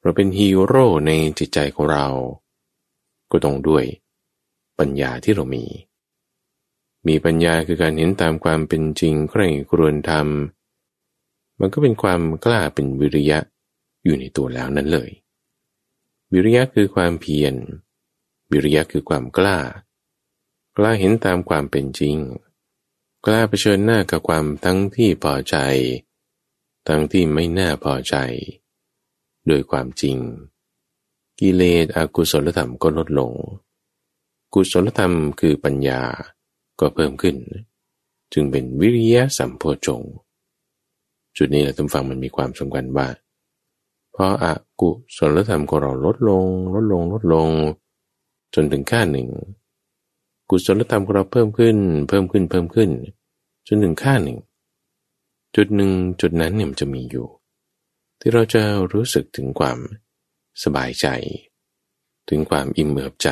[0.00, 2.06] เราเป็นฮีโร่ในจิตใจของเรา
[3.30, 3.84] ก็ต้องด้วย
[4.78, 5.64] ปัญญาที่เรามี
[7.06, 13.38] มีปัญญาคือการเห็นตามความเป็นจริงใคร่ครวญทำมันก็เป็นความกล้าเป็นวิริยะ
[14.04, 15.10] อยู่ในตัวแล้วนั่นเลย
[16.32, 17.54] วิริยะคือความเพียร
[18.50, 19.58] วิริยะคือความกล้า
[20.76, 22.16] กล้าเห็นตามความเป็นจริง
[23.26, 25.56] กล้าเผชิญหน้ากับความทั้งที่พอใจ
[26.88, 28.16] ทั้งที่ไม่น่าพอใจ
[29.46, 30.16] โดยความจริง
[31.40, 33.32] กิเลสอกุศลธรรมก็ลดลง
[34.54, 36.02] กุศลธรรมคือปัญญา
[36.80, 37.36] ก็เพิ่มขึ้น
[38.32, 40.02] จึงเป็นวิริยะสัมโพชง
[41.36, 43.08] จุดนี้แหละท่านฟังมันมีความสำคัญว่า
[44.12, 47.48] เพราะอากุศลธรรมของเราลดลง ลดลงลดลง
[48.54, 49.28] จนถึงค่าหนึ่ง
[50.50, 51.76] กุศลธรรมของเราเพิ่มขึ้น
[52.08, 52.90] เพิ่มขึ้นเพิ่มขึ้น
[53.66, 54.38] จนถึงค่าหนึ่ง
[55.56, 57.26] จุดหนึ่งจุดนั้นเนี่ยมันจะมีอยู่
[58.20, 59.78] ที่เราจะรู้สึกถึงความ
[60.64, 61.06] สบายใจ
[62.28, 63.30] ถึงความอิ่มเอิบใจ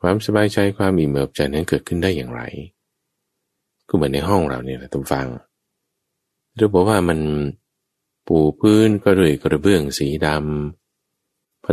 [0.00, 2.42] ความสบายใจความอิ่มเอิบใจนั้นเกิดขึ้นได้อย่างไร
[3.88, 5.26] ก็เหมือนในห้องเราเนี่ยแหละท่านฟัง
[6.54, 7.20] หรือบอกว่ามัน
[8.26, 10.79] ปูพื้นก็ด้วยกระเบื้องสีดำ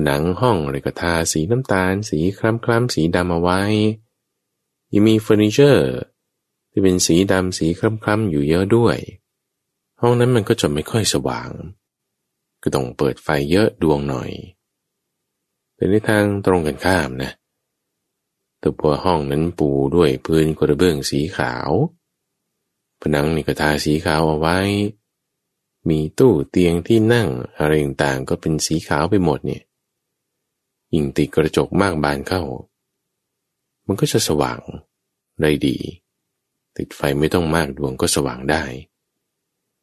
[0.09, 3.61] นังห้องอะไรก็ทาสีน้ำตาล สีคล้ำคล้ำสีดำเอาไว้
[4.93, 5.89] ยังมีเฟอร์นิเจอร์
[6.71, 8.97] ที่เป็นสีดำสีคล้ำคล้ำอยู่เยอะด้วย
[10.01, 11.49] ห้องนั้นมันก็จะไม่ค่อยสว่าง
[12.63, 14.31] ก็ต้องเปิดไฟเยอะดวงหน่อย
[15.75, 17.31] แต่ในทางตรงกันข้ามนะ
[18.61, 21.69] ต่พอห้องนั้นปูด้วยพื้นกระเบื้องสีขาว
[23.01, 24.59] ผนังนี่ก็ทาสีขาวเอาไว้
[25.89, 29.63] มีตู้เตียงที่นั่งอะไรต่างๆก็เป็นสีขาวไปหมดเนี่ย
[30.93, 32.43] ยิ่งติดกระจกมากบานเข้า
[33.85, 34.59] มันก็จะสว่าง
[35.41, 35.77] ได้ดี
[36.77, 38.63] ติดไฟไม่ต้องมากดวงก็สว่างได้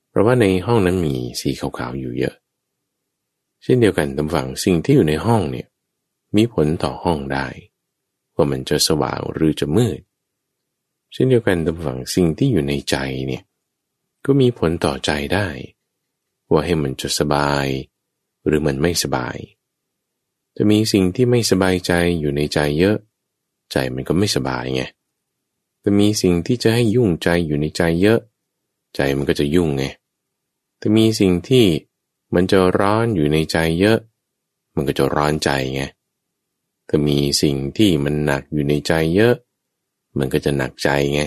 [0.08, 2.34] เพราะว่าในห้องนั้นมีสีขาวๆอยู่เยอะ
[3.62, 5.68] เช่นเดียวกันตำฝังสิ่งที่อยู่ในห้องเนี่ย
[6.36, 7.46] มีผลต่อห้องได้
[8.34, 10.00] ว่ามันจะสว่างหรือจะมืด
[11.12, 13.42] เช่นเดียวกันตำฝังสิ่งที่อยู่ในใจเนี่ย
[14.24, 15.48] ก็มีผลต่อใจได้
[16.50, 17.66] ว่าให้มันจะสบาย
[18.46, 19.36] หรือมันไม่สบาย
[20.56, 22.96] จะมีสิ่งที่ไม่สบายใจอยู่ในใจเยอะ
[23.72, 24.82] ใจมันก็ไม่สบายไง
[25.82, 28.20] จะมีสิ่งที่จะให้ยุ่งใจอยู่ในใจเยอะ
[28.94, 29.84] ใจมันก็จะยุ่งไง
[30.78, 31.66] แต่มีสิ่งที่
[32.34, 33.98] มันจะร้อนอยู่ในใจเยอะ
[34.74, 35.82] มันก็จะร้อนใจไง
[36.88, 39.34] ถ้ามีสิ่งที่มันหนักอยู่ในใจเยอะ
[40.18, 41.22] มันก็จะหนักใจไง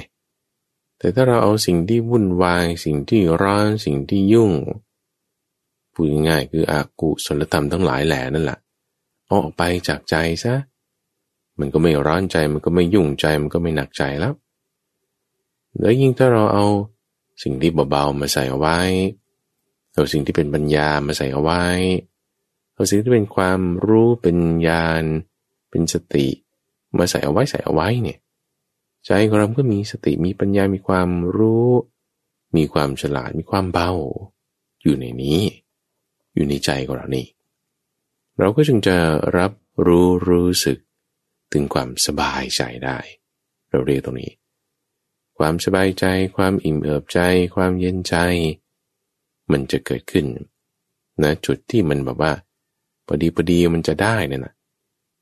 [0.97, 4.51] แต่ถ้าเราเอาสิ่งที่วุ่นวาย สิ่งที่ร้อน สิ่งที่ยุ่ง
[5.93, 8.59] พูดง่ายคืออากุศลธรรมทั้งหลายแหล่นั่นแหละ
[9.33, 10.55] ออกไปจากใจซะ
[11.59, 14.33] มันก็ไม่ร้อนใจ มันก็ไม่ยุ่งใจ มันก็ไม่หนักใจแล้ว
[15.79, 16.65] แล้วยิ่งถ้าเราเอา
[17.43, 18.79] สิ่งที่เบาๆมาใส่เอาไว้
[19.93, 21.63] เอาสิ่งที่เป็นปัญญามาใส่เอาไว้
[22.73, 24.37] เอาสิ่งที่เป็นความรู้เป็น
[24.67, 25.03] ญาณ
[25.69, 26.27] เป็นสติ
[26.97, 28.19] มาใส่เอาไว้ใส่เอาไว้เนี่ย
[29.05, 31.69] ใจของเราก็มีสติ มีปัญญา มีความรู้
[32.57, 33.91] มีความฉลาด มีความเบา
[34.81, 35.41] อยู่ในนี้
[36.33, 37.25] อยู่ในใจของเรานี่
[38.39, 38.97] เราก็จึงจะ
[39.37, 39.51] รับ
[39.85, 40.77] รู้รู้สึก
[41.51, 42.99] ถึงความสบายใจได้
[43.69, 44.31] เราเรียกตรงนี้
[45.37, 46.05] ความสบายใจ
[46.37, 47.19] ความอิ่มเอิบใจ
[47.55, 48.15] ความเย็นใจ
[49.51, 50.25] มันจะเกิดขึ้น
[51.23, 52.33] นะจุดที่มันแบบว่า
[53.07, 54.53] พอดีพอดีมันจะได้นี่นะ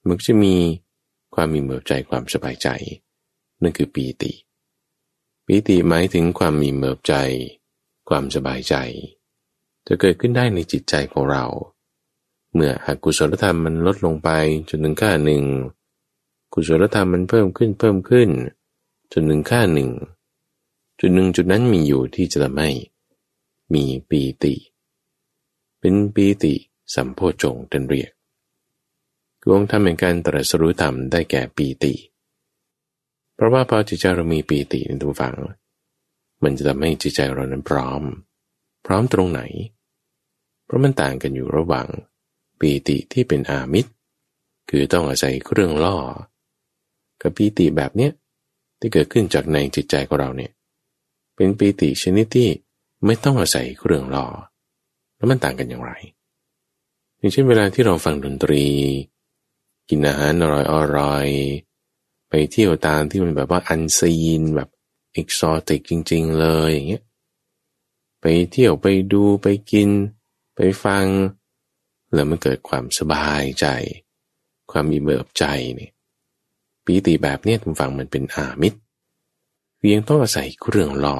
[0.07, 0.55] มันจะมี
[1.35, 2.69] ความอิ่มเอิบใจความสบายใจ
[3.61, 4.31] นั่นคือปีติ
[5.45, 7.15] ปีติหมายถึงความอิ่มเอิบใจ
[8.09, 8.75] ความสบายใจ
[9.87, 11.45] จะเกิดขึ้นได้ในจิตใจของเรา
[12.55, 14.29] เมื่ออกุศลธรรมมันลดลงไป
[14.69, 15.43] จนถึงค่าหนึ่ง
[16.53, 18.29] กุศลธรรมมันเพิ่มขึ้นเพิ่มขึ้น
[19.11, 19.89] จนหนึ่งค่าหนึ่ง
[20.99, 22.69] จุดหนึ่งจุดนั้นมีอยู่ที่จะทำให้
[23.73, 24.53] มีปีติ
[25.79, 26.53] เป็นปีติ
[26.93, 28.11] สัมโพชงตันเรียก
[29.41, 31.93] ดวงธรรมแห่งการตรัสรู้ธรรมได้แก่ปีติ
[33.35, 35.35] เพราะว่าพอจิตใจเรามีปีติในตัวฝัง
[36.43, 38.03] มันจะทำให้จิตใจเรานั้นพร้อม
[38.85, 39.41] พร้อมตรงไหน
[40.65, 41.87] เพราะมันต่างกันอยู่ระหว่าง
[42.59, 43.91] ปีติที่เป็นอามิตร
[44.69, 45.97] คือต้องอาศัยเครื่องล่อ
[47.21, 48.11] กับปีติแบบเนี้ย
[48.79, 50.51] ที่เกิดขึ้นจากในจิตใจของเราเนี่ย
[51.35, 52.49] เป็นปีติชนิดที่
[53.05, 54.25] ไม่ต้องอาศัยเครื่องรอ
[55.15, 55.91] แล้วมันต่างกันอย่างไร
[57.17, 58.65] อย่างเช่นเวลาที่เราฟังดนตรี
[59.89, 61.27] กินอาหารอร่อยอร่อย
[62.29, 64.69] ไปเที่ยวตามที่มันแบบว่าอันซีนแบบ
[65.13, 67.03] เอกซอติกจริง ๆ เลยอย่างเงี้ย
[68.21, 69.89] ไปเที่ยวไปดูไปกิน
[70.55, 71.05] ไปฟัง
[72.13, 73.67] แล้วมันเกิดความสบายใจ
[74.71, 75.91] ความอิ่มเอิบใจเนี่ย
[76.85, 78.79] ปีติแบบเนี้ยทุกฝั่งมันเป็นอามิตร
[79.93, 81.17] ยังต้องอาศัยเครื่องล่อ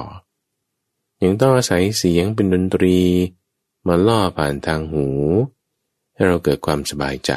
[1.22, 2.98] ยังต้องอาศัยเสียงเป็นดนตรี
[3.86, 5.06] มาล่อผ่านทางหู
[6.14, 7.32] ให้เราเกิดความสบายใจ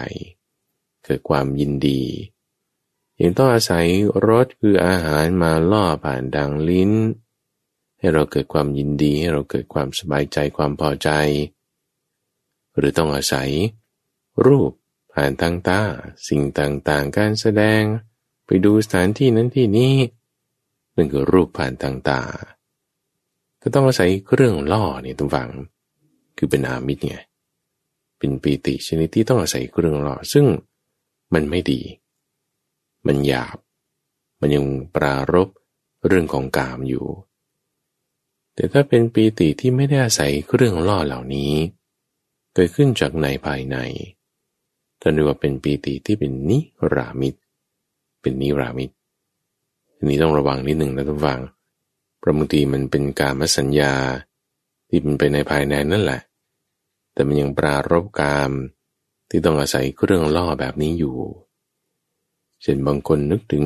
[1.05, 2.01] เกิดความยินดี
[3.21, 3.85] ยังต้องอาศัย
[4.27, 6.91] รสคืออาหารมาล่อผ่านดังลิ้น
[7.97, 11.09] ให้เราเกิดความยินดีให้เราเกิดความสบายใจความพอใจ
[12.79, 13.49] หรือต้องอาศัย
[14.45, 14.71] รูป
[15.13, 15.81] ผ่านทางตา
[16.27, 17.81] สิ่งต่างๆ การแสดง
[18.45, 19.95] ไปดูสถานที่นั้นที่นี้
[20.95, 22.21] นั่นคือรูปผ่านทางตา
[23.61, 25.49] ก็ต้องอาศัยเครื่องล่อเนี่ยทุกฝัง
[26.37, 27.15] คือเป็นอามิตรไง
[28.17, 30.45] เป็นปีติชนิดที่ต้องอาศัยเครื่องล่อซึ่ง
[31.33, 31.81] มันไม่ดี
[33.07, 33.57] มันหยาบ
[34.39, 34.65] มันยัง
[34.95, 35.49] ปรารบ
[36.07, 37.05] เรื่องของกามอยู่
[38.55, 41.53] แต่ถ้าเป็นปีติที่ไม่ได้อาศัยเครื่องล่อเหล่านี้
[42.59, 43.77] กิดขึ้นจากในภายใน
[45.01, 46.59] ท่านเรียกว่าเป็นปีติที่เป็นนิ
[46.95, 47.35] รามิต
[48.21, 48.91] เป็นนิรามิต
[49.95, 51.41] อันนี้ต้องระวังนิดหนึ่งนะทุกฝัง
[52.19, 53.93] เพราะบางทีมันเป็นการมสัญญา
[54.89, 56.21] ที่เป็นไปในภายในนั่นแหละ
[57.13, 58.51] แต่มันยังปรารบกาม
[59.29, 61.17] ที่ต้องอาศัยเครื่องล่อแบบนี้อยู่
[62.61, 63.65] เช่นบางคนนึกถึง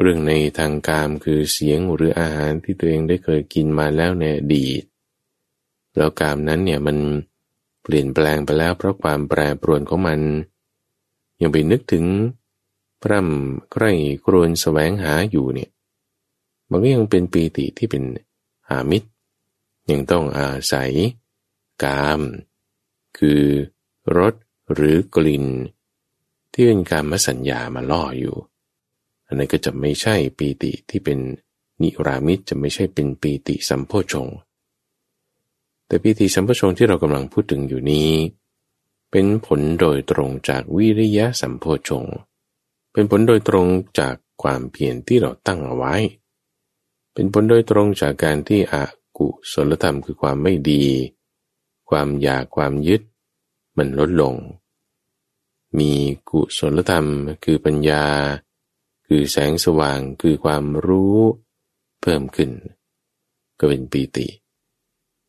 [0.00, 4.82] เรื่องในทางกามคือเสียงหรืออาหารที่ตัวเองได้เคยกินมาแล้วในอดีต
[5.96, 6.96] แล้วกามนั้นเนี่ยมัน
[7.28, 10.20] เปลี่ยนแปลงไปแล้วเพราะความแปรปรวนของมัน
[11.40, 12.04] ยังไปนึกถึง
[13.02, 13.92] พร่ำใคร่
[14.24, 15.70] ครวญแสวงหาอยู่เนี่ย
[16.70, 18.02] มันก็ยังเป็นปีติที่เป็น
[18.68, 19.08] หามิตร
[19.90, 20.92] ยังต้องอาศัย
[21.84, 22.20] กาม
[23.18, 23.42] คือ
[24.16, 24.34] รส
[24.74, 25.44] หรือกลิ่น
[26.52, 28.36] ที่เป็นการมสัญญามาล่ออยู่
[29.26, 31.18] อันนั้นก็จะไม่ใช่ปีติที่เป็น
[31.82, 34.28] นิรามิตจะไม่ใช่เป็นปีติสัมโพชง
[35.90, 38.10] แต่ปีติสัมโพชงที่เรากำลังพูดถึงอยู่นี้
[39.10, 42.04] เป็นผลโดยตรงจากวิริยะสัมโพชง
[42.92, 43.66] เป็นผลโดยตรง
[43.98, 45.94] จากความเพียรที่เราตั้งเอาไว้
[47.14, 48.84] เป็นผลโดยตรงจากการที่อา
[49.18, 50.84] กุศลธรรมคือความไม่ดี
[51.90, 53.02] ความอยากความยึด
[53.76, 54.34] มันลดลง
[55.78, 55.92] มี
[56.30, 57.06] กุศลธรรม
[57.44, 58.04] คือปัญญา
[59.06, 61.18] คือแสงสว่างคือความรู้
[62.00, 62.50] เพิ่มขึ้น
[63.58, 64.26] ก็เป็นปีติ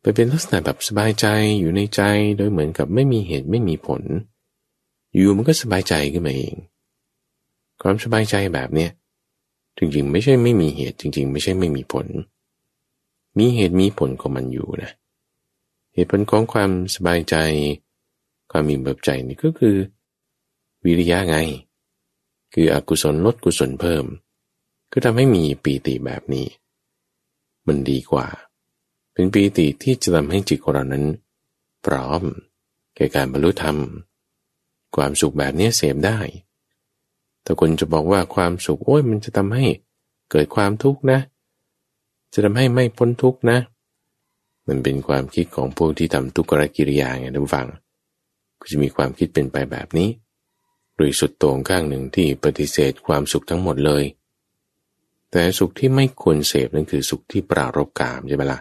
[0.01, 1.27] ไปเป็นลักษณะแบบสบายใจ
[1.59, 2.01] อยู่ในใจ
[2.37, 4.01] โดยเหมือนกับไม่มีเหตุไม่มีผล
[5.13, 6.55] อยู่มันก็สบายใจขึ้นมาเอง
[7.81, 8.91] ความสบายใจแบบเนี้ย
[9.77, 12.07] จริงๆ ไม่ใช่ไม่มีเหตุจริง ๆ ไม่ใช่ไม่มีผล
[13.37, 14.91] มีเหตุมีผลของมันอยู่นะ
[15.93, 17.35] เหตุผลของความสบายใจ
[18.51, 19.75] ความมีแบบใจนี่ก็คือ
[20.85, 21.37] วิริยะไง
[22.53, 24.05] คืออกุศลลดกุศลเพิ่ม
[24.91, 26.47] ก็ทำให้มีปีติแบบนี้
[27.67, 28.27] มันดีกว่า
[29.13, 31.06] เป็นปีติที่จะทำให้จิตของเรานั้น
[31.86, 32.21] พร้อม
[32.95, 33.78] แก่การบรรลุธรรม
[34.95, 36.19] ความสุขแบบนี้เสพได้
[37.43, 39.65] แต่คนจะบอกว่าความสุขโอ้ยมันจะทำให้
[40.32, 41.19] เกิดความทุกข์นะ
[42.34, 43.60] จะทำให้ไม่พ้นทุกข์นะ
[44.67, 47.67] มันเป็นความคิดของพวกที่ทำทุกขกิริยาไงท่านฟัง
[48.60, 50.10] ก็จะมีความคิดเป็นไปแบบนี้
[50.95, 54.04] โดยสุดโต่งข้างหนึ่งที่ปฏิเสธความสุขทั้งหมดเลย
[55.32, 58.60] แต่สุขที่ไม่ควรเสพนั่นคือสุขที่ปรารบกามใช่ไหมละ่ะ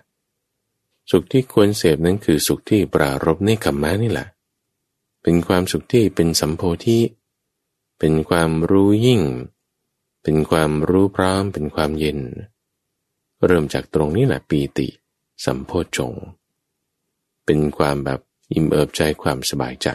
[1.11, 4.29] สุขที่ควรเสพนั้นคือสุขที่ปรารบในคำมะนี่แหละ
[5.23, 6.99] เป็นความสุขที่เป็นสัมโพธิ
[7.99, 9.23] เป็นความรู้ยิ่ง
[10.23, 12.21] เป็นความรู้พร้อม เป็นความเย็น
[13.47, 14.89] เริ่มจากตรงนี้แหละปีติ
[15.45, 16.13] สัมโพชง
[17.47, 18.21] เป็นความแบบ
[18.53, 19.89] อิ่มเอิบใจความสบายใจ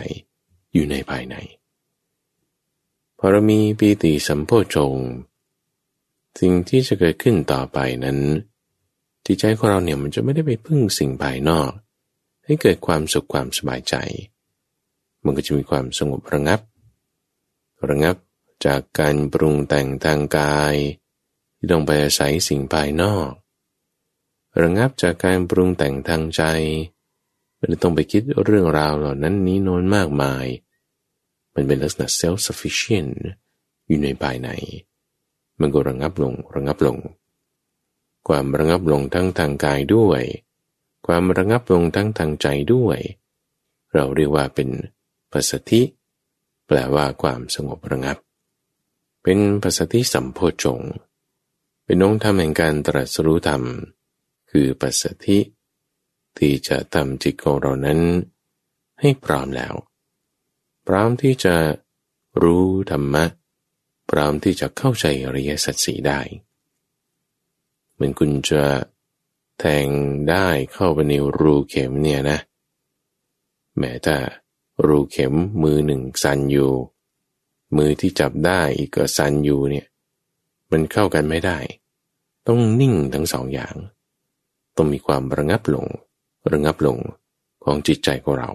[0.73, 1.35] อยู่ในภายใน
[3.17, 4.93] พอเรามีปีติสัมโพชง
[6.39, 8.19] สิ่งที่จะเกิดขึ้นต่อไปนั้น
[9.25, 11.69] จิตใจของเราเนี่ยมันจะไม่ได้ไปพึ่งสิ่งภายนอก
[12.45, 13.95] ให้เกิดความสุขความสบายใจ
[15.23, 16.59] มันก็จะมีความสงบระงับ
[17.89, 18.15] ระงับ
[18.65, 20.75] จากการปรุงแต่งทางกาย
[21.55, 23.29] ที่ต้องไปอาศัยสิ่งภายนอก
[24.61, 26.43] ระงับจากการปรุงแต่งทางใจ
[27.57, 30.45] ไม่ได้ต้องไปคิดเรื่องราวเหล่านั้นนี้โน้นมากมาย
[31.53, 33.13] มันเป็นลักษณะ self sufficient
[33.87, 34.49] อยู่ในภายใน
[35.59, 36.97] มันก็ระงับลงระงับลง
[38.27, 40.23] ความระงับลงทั้งทางกายด้วย
[41.07, 42.99] ความระงับลงทั้งทางใจด้วย
[43.93, 44.69] เราเรียกว่าเป็น
[45.31, 45.81] ปัสสธิ
[46.67, 48.17] แปลว่าความสงบระงับ
[49.23, 50.81] เป็นภาษาที่สัมโพชง
[51.85, 53.63] เป็นองค์ธรรมแห่งการตรัสรู้ธรรม
[54.51, 55.39] คือปัสสธิ
[56.37, 57.99] ที่จะทำจิตของเรานั้น
[58.99, 59.73] ให้พร้อมแล้ว
[60.87, 61.55] พร้อมที่จะ
[62.43, 63.25] รู้ธรรมะ
[64.09, 66.19] พร้อมที่จะเข้าใจอริยสัจสีได้
[67.95, 68.63] เหมือนคุณจะ
[69.59, 69.87] แทง
[70.29, 72.39] ได้เข้าไปในรูเข็มเนี่ยนะ
[73.79, 74.17] แม้แต่
[74.85, 76.71] รูเข็มมือหนึ่งสันอยู่
[77.77, 79.85] มือที่จับได้อีกก็สันอยู่เนี่ย
[80.71, 81.57] มันเข้ากันไม่ได้
[82.47, 83.75] ต้องนิ่งทั้งสองอย่าง
[84.75, 85.85] ต้องมีความระงับลง
[86.51, 86.97] ระงับลง
[87.63, 88.51] ของจิตใจของเรา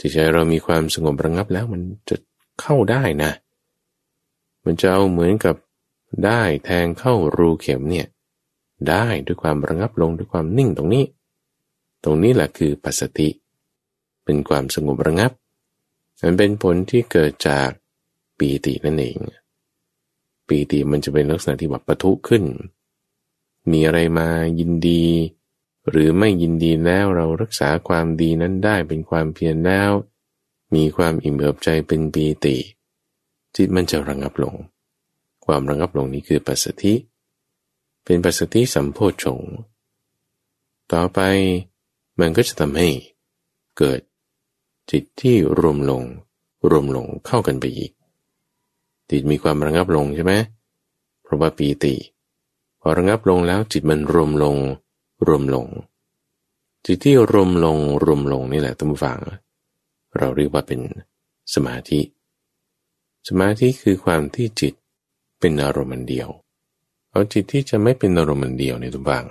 [0.00, 2.16] จิตใจเรามีความสงบระงับแล้วมันจะ
[2.60, 3.32] เข้าได้นะ
[4.64, 5.56] มันจะเอาเหมือนกับ
[6.24, 8.06] ได้แทงเข้ารูเข็มเนี่ย
[8.88, 11.04] ได้ด้วยความระงับลงด้วยความนิ่งตรงนี้
[12.04, 13.28] ตรงนี้แหละคือปัสสติ
[14.24, 15.32] เป็นความสงบระงับ
[16.20, 17.68] มันเป็นผลที่เกิดจาก
[18.38, 19.18] ปีตินั่นเอง
[20.48, 22.44] ปีติมันจะเป็นลักษณะที่แบบปะทุขึ้น
[23.70, 25.04] มีอะไรมายินดี
[25.90, 29.90] หรือไม่ยินดีแล้วเรารักษาความดีนั้นได้เป็นความเพียรแล้ว
[30.74, 32.56] มีความอิ่มเอิบใจเป็นปีติ
[33.56, 34.54] จิตมันจะระงับลง
[35.46, 36.94] ความระงับลงนี้คือปัสสธิ
[38.04, 39.40] เป็นปัสสธิสัมโพชง
[40.92, 41.20] ต่อไป
[42.20, 42.88] มันก็จะทำให้
[43.78, 44.00] เกิด
[44.90, 46.02] จิตที่รวมลง
[46.70, 47.92] รวมลงเข้ากันไปอีก
[49.10, 50.32] จิตมีความระงับลงใช่ไหม
[51.22, 51.94] เพราะว่าปีติ
[52.80, 54.56] พอระงับลงแล้วจิตมันรวมลง
[55.26, 55.66] รวมลง
[56.86, 59.18] จิตที่รวมลง รวมลงนี่แหละตั้งฟัง
[60.18, 60.80] เราเรียกว่าเป็น
[61.54, 62.00] สมาธิ
[63.28, 64.74] สมาธิคือความที่จิต
[65.40, 66.28] เป็นอารมณ์เดียว
[67.12, 69.26] เอาจิตที่จะไม่เป็นอารมณ์เดียวในทุกฝัง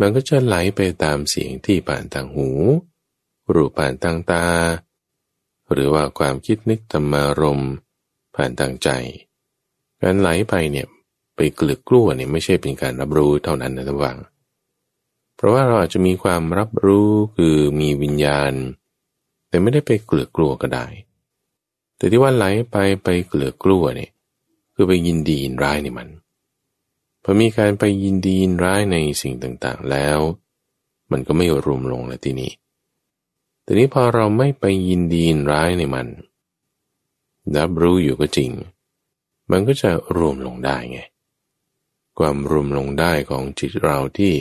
[0.00, 2.48] มันก็จะไหลไปตามเสียงที่ผ่านทางหู
[3.54, 4.44] รูปผ่านทางตา
[5.72, 7.62] หรือว่าความคิดนึกธรรมารม
[8.36, 8.88] ผ่านทางใจ
[10.02, 10.86] การไหลไปเนี่ย
[11.36, 14.18] ไปกลึกกลัวเนี่ยไม่ใช่เป็นการรับรู้เท่านั้นนะท่านวัง
[15.36, 18.52] เพราะว่าเราอาจจะมีความรับรู้คือมีวิญญาณ
[19.48, 20.86] แต่ไม่ได้ไปเกลือกลัวก็ได้
[21.96, 24.10] แต่ที่ว่าไหลไปไปเกลือกกลัวเนี่ย
[24.74, 26.08] คือไปยินดียินร้ายในมัน
[27.22, 30.18] พอมีการไปยินดียินร้ายในสิ่งต่างๆแล้ว
[31.10, 32.52] มันก็ไม่รวมลงแล้วทีนี้
[33.62, 36.06] แต่นี้พอเราไม่ไปยินดียินร้ายในมัน
[37.56, 38.50] รับรู้อยู่ก็จริง
[39.50, 41.00] มันก็จะรวมลงได้ไง
[42.18, 44.32] ความรวมลงได้ของจิตเราที่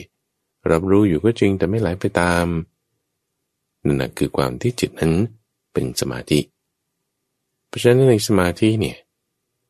[0.72, 2.46] รับรู้อยู่ก็จริงแต่ไม่ไหลไปตาม
[3.86, 5.14] นั่นคือความที่จิตนั้น
[5.74, 6.40] เป็นสมาธิ
[7.68, 8.98] เพราะฉะนั้นในสมาธิเนี่ย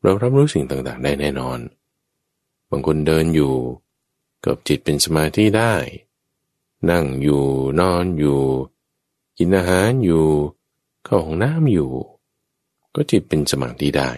[0.02, 1.60] เรารับรู้สิ่งต่างๆ ได้แน่นอน
[2.72, 3.54] บางคนเดินอยู่
[4.46, 5.76] กับจิตเป็นสมาธิได้
[6.90, 7.44] นั่งอยู่
[7.80, 8.42] นอนอยู่
[9.38, 10.26] กินอาหารอยู่
[11.06, 11.92] เข้าห้องน้ำอยู่
[12.96, 14.12] ก็จิตเป็นสมาธิได้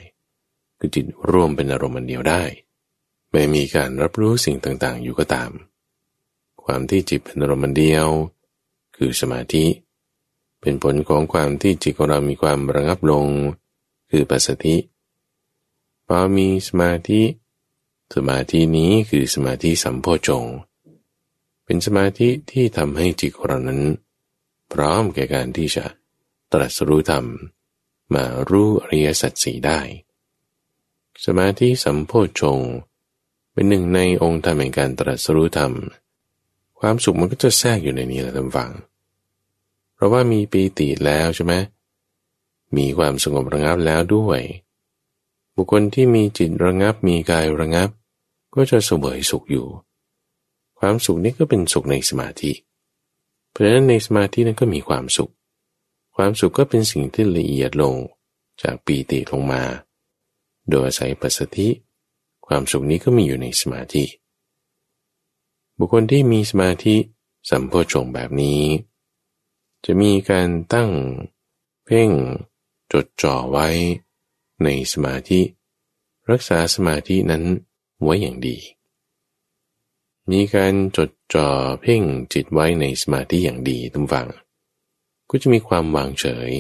[0.78, 2.44] คือจิตร่วมเป็นอารมณ์เดียวได้
[3.32, 5.52] ไม่มีการรับรู้สิ่งต่างๆ อยู่ก็ตาม
[6.64, 8.08] ความที่จิตเป็นอารมณ์เดียว
[8.96, 9.66] คือสมาธิ
[10.62, 13.28] เป็นผลของความที่จิตของเรามีความระงับลง
[14.10, 14.76] คือปัสสติ
[16.08, 17.22] พอมีสมาธิ
[18.14, 20.46] สมาธินี้คือสมาธิสัมโพชง
[21.66, 23.82] เป็นสมาธิที่ทำให้จิตเรานั้น
[24.72, 25.86] พร้อมแก่การที่จะ
[26.52, 27.26] ตรัสรู้ธรรม
[28.14, 29.80] มารู้อริยสัจสีได้
[31.26, 32.12] สมาธิสัมโพ
[32.42, 32.60] ชง
[33.54, 35.74] เป็นหนึ่งในองค์ธรรมแห่งการตรัสรู้ธรรม
[36.80, 38.72] ความสุขมันก็จะแทรกอยู่ในนี้แหละท่านฟัง
[39.94, 41.54] เพราะว่ามีปีติแล้วใช่ไหม
[42.78, 44.42] มีความสงบระงับแล้วด้วย
[45.56, 47.90] บุคคลที่มีจิตระงับมีกายระงับ
[48.54, 49.68] ก็จะสวยสุขอยู่
[50.80, 52.52] ความสุขนี้ก็เป็นสุขในสมาธิ
[53.52, 55.32] เพราะฉะนั้นในสมาธินั้นก็มีความสุข
[56.16, 57.96] ความสุขก็เป็นสิ่งที่ละเอียดลง
[58.62, 59.64] จากปีติลงมา
[60.70, 61.68] โดยอาศัยปัสสธิ
[62.46, 64.04] ความสุขนี้ก็มีอยู่ในสมาธิ
[65.78, 66.96] บุคคลที่มีสมาธิ
[67.50, 68.62] สัมโพชงแบบนี้
[69.86, 70.92] จะมีการตั้ง
[71.86, 72.10] เพ่ง
[72.92, 73.68] จดจ่อไว้
[74.64, 75.42] ในสมาธิ
[76.32, 77.44] รักษาสมาธินั้น
[78.04, 78.58] ไว้อย่างดี
[80.32, 81.50] มีการจดจ่อ
[81.82, 82.02] เพ่ง
[82.34, 84.28] จิตไว้ในสมาธิอย่างดีทุกฝัง
[85.30, 86.52] ก็จะมีความวางเฉย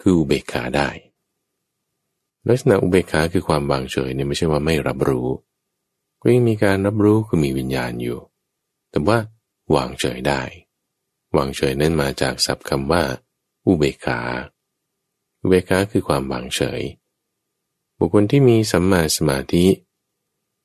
[0.00, 0.88] คืออุเบกขาได้
[2.48, 5.28] ลักษณะอุเบกขาคือความวางเฉยเนี่ยไม่ใช่ว่าไม่รับรู้
[6.22, 8.18] ก็ยังมีการรับรู้คือมีวิญญาณอยู่
[8.90, 9.18] แต่ว่า
[9.74, 10.42] วางเฉยได้
[11.36, 13.02] วางเฉยนั้นมาจากศัพท์คำว่า
[13.66, 14.20] อุเบกขา
[15.40, 16.82] อุเบกขาคือความวางเฉย
[17.98, 19.64] บุคคลที่มีสัมมาสมาธิ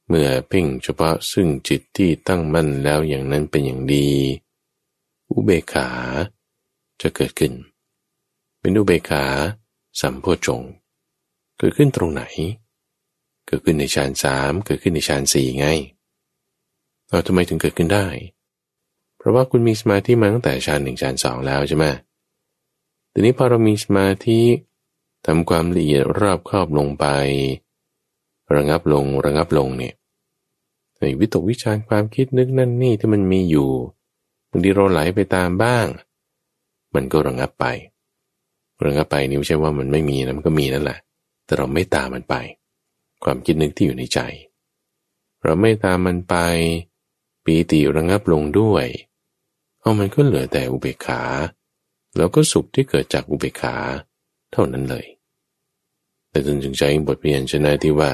[0.07, 4.09] เมื่อเพ่งเฉพาะซึ่งจิตที่ตั้งมั่นแล้วอย่างนั้นเป็นอย่างดี
[5.29, 5.89] อุเบกขา
[7.01, 7.53] จะเกิดขึ้น
[8.59, 9.25] เป็นอุเบกขา
[10.01, 10.61] สัมโพชง
[11.59, 12.23] เกิดขึ้นตรงไหน
[13.47, 15.67] เกิดขึ้นในฌานสามเกิดขึ้นในฌานสี่ไง
[17.09, 18.07] เราทำไมถึงเกิดขึ้นได้
[19.17, 21.85] เพราะว่าคุณมีสมาธิมาตั้งแต่ฌานหนึ่งฌานสองแล้วใช่ไหม
[23.11, 24.41] ทีนี้พอเรามีสมาธิ
[25.25, 27.05] ทำความละเอียดรอบครอบลงไป
[28.55, 29.95] ระงับลงระงับลงเนี่ย
[30.99, 33.69] ในวิตกวิจารความคิดนึกนั่นนี่ที่มันมีอยู่
[34.49, 35.87] บางทีเราไหลไปตามบ้าง
[36.95, 37.65] มันก็ระงับไป
[38.85, 40.99] ระงับไปนี่ไม่ใช่ว่ามันไม่มีนะมันก็มีนั่นแหละ
[41.45, 42.35] แต่เราไม่ตามมันไป
[43.23, 44.19] ความคิดนึกที่อยู่ในใจ
[45.43, 46.35] เราไม่ตามมันไป
[47.45, 48.85] ปีติระงับลงด้วย
[49.81, 51.21] เอามันก็เหลือแต่อุเบกขา
[52.17, 53.75] แล้วก็สุขที่เกิดจากอุเบกขา
[54.51, 55.05] เท่านั้นเลย
[56.29, 58.09] แต่จนจึงใจบทเรียนชนะที่ว่า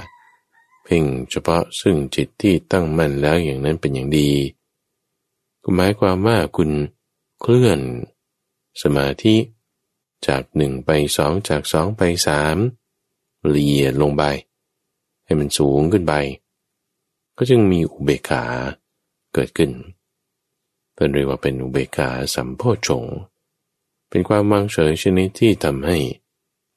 [0.84, 4.32] เพ่งเฉพาะซึ่งจิตที่ตั้งมั่นแล้วอย่างนั้นเป็นอย่างดี
[5.64, 6.70] ก็หมายความว่าคุณ
[7.42, 7.80] เคลื่อน
[8.82, 9.36] สมาธิ
[10.28, 12.58] จากหนึ่งไปสองจากสองไปสาม
[13.48, 14.24] เลียลงไป
[15.26, 16.14] ให้มันสูงขึ้นไป
[17.38, 18.44] ก็จึงมีอุเบกขา
[19.34, 19.72] เกิดขึ้น
[20.96, 23.06] เป็นเรียกว่าเป็นอุเบกขาสัมโพชง
[24.10, 25.98] เป็นความวางเฉยชนิดที่ทำให้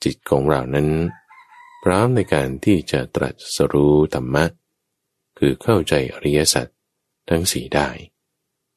[0.04, 0.88] จิตของเรานั้น
[1.82, 4.44] พร้อมในการที่จะตรัสรู้ธรรมะ
[5.38, 6.66] คือเข้าใจอริยสัจ
[7.28, 7.88] ทั้งสี่ได้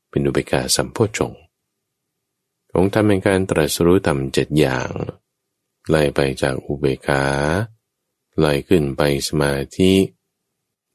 [0.10, 1.34] เป็นอุเบกขาสัมโพชง
[2.76, 4.92] องค์ธรรมเป็นการตรัสรู้ธรรมเจ็ดอย่าง
[5.90, 7.24] ไล่ไปจากอุเบกขา
[8.40, 9.94] ไล่ขึ้นไปสมาธิ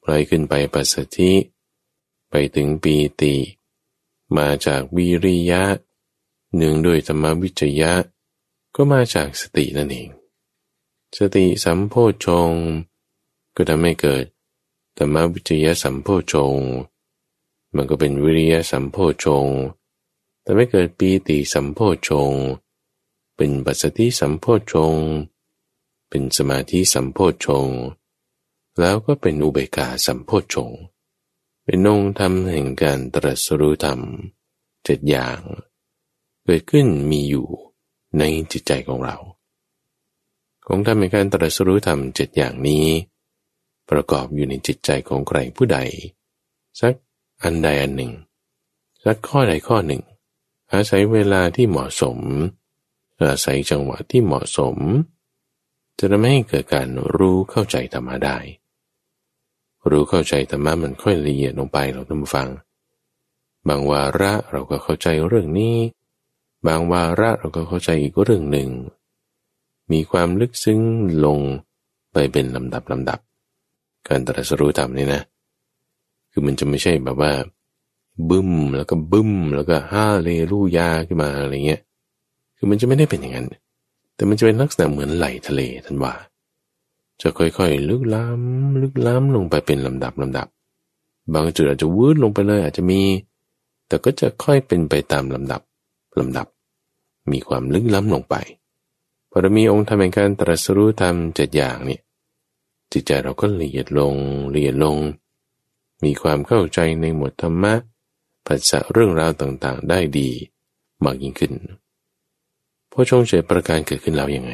[0.03, 1.33] ไล่ขึ้นไปปัสสธิ
[2.29, 3.35] ไปถึงปีติ
[4.37, 5.63] มาจากวิริยะ
[6.57, 7.93] หนึ่งด้วยธรรมวิจยะ
[8.75, 10.09] ก็มาจากสตินั่นเอง
[11.17, 11.93] สติสัมโพ
[12.25, 12.51] ชง
[13.55, 14.25] ก็ทำให้เกิด
[14.97, 16.57] ธรรมวิจยสัมโพชง
[17.75, 19.47] มันก็เป็นวิริยสัมโพชง
[20.41, 22.31] แต่ไม่เกิดปีติสัมโพชง
[23.35, 24.95] เป็นปัสสติสัมโพชง
[26.09, 27.67] เป็นสมาธิสัมโพชง
[28.79, 30.71] แล้วก็เป็นอุเบกขาสัมโพชง
[31.63, 33.99] เป็นองค์ธรรมแห่งการตรัสรู้ธรรม
[34.83, 35.39] เจ็ดอย่าง
[36.43, 37.47] เกิดขึ้นมีอยู่
[38.17, 39.17] ในจิตใจของเรา
[40.73, 42.87] องธรรมในการตรัสรู้ธรรมเจ็ดอย่างนี้
[43.89, 45.79] ประกอบอยู่ในจิตใจของใครผู้ใด
[46.81, 46.93] สัก
[47.43, 48.11] อันใดอันหนึ่ง
[49.05, 50.01] สักข้อใดข้อหนึ่ง
[50.73, 52.17] อาศัยเวลาที่เหมาะสม
[53.23, 54.77] อาศัยจังหวะที่เหมาะสม
[55.97, 58.37] จะทำให้เกิดการรู้เข้าใจธรรมะได้
[59.89, 62.49] รู้เข้าใจธรรมะมันค่อยละเอียดลงไปเราท่านฟัง
[63.67, 65.75] บางวาระเราก็เข้าใจเรื่องนี้
[66.67, 68.69] บางวาระเราก็เข้าใจอีกเรื่องหนึ่ง
[69.91, 70.79] มีความลึกซึ้ง
[71.25, 71.39] ลง
[72.13, 73.19] ไปเป็นลำดับลำดับ
[74.07, 75.21] การตรัสรู้ธรรมนี่นะ
[76.31, 77.31] คือมันจะไม่ใช่แบบว่า
[78.29, 81.81] บึ้มแล้วก็บึ้มแล้วก็ฮาเลลูยาขึ้นมาอะไรเงี้ย
[82.57, 83.47] คือมันจะไม่ได้เป็นอย่างนั้น
[84.15, 86.13] แต่มันจะเป็นลักษณะเหมือนไหลทะเลท่านว่า
[87.21, 90.47] จะค่อยๆ ลึกล้ำลึกล้ำลงไปเป็นลำดับลำดับ
[91.33, 93.01] บางจุดอาจจะวืดลงไปเลยอาจจะมี
[93.87, 95.61] แต่ก็จะค่อยเป็นไปตามลำดับ
[96.19, 96.47] ลำดับ
[97.31, 98.35] มีความลึกล้ำลงไป
[99.31, 102.01] พอเรามีองค์ธรรมแห่งการตรัสรู้ธรรมเจ็ดอย่างเนี่ย
[102.91, 104.15] จิตใจเราก็ละเอียดลง
[104.53, 104.97] ละเอียดลง
[106.03, 107.73] มีความเข้าใจในหมวดธรรมะ
[108.47, 110.29] ภาษาเรื่องราวต่างๆ ได้ดี
[111.03, 111.53] มากยิ่งขึ้น
[112.91, 114.51] พอชงเฉยประการเกิดขึ้นแล้วยังไง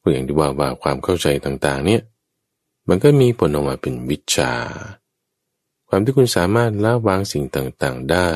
[0.00, 2.02] ก็อย่างที่ว่าว่าความเข้าใจต่างๆ เนี่ย
[2.88, 4.52] มันก็มีผลออกมาเป็นวิชา
[5.88, 8.28] ความที่คุณสามารถละวางสิ่งต่างๆได้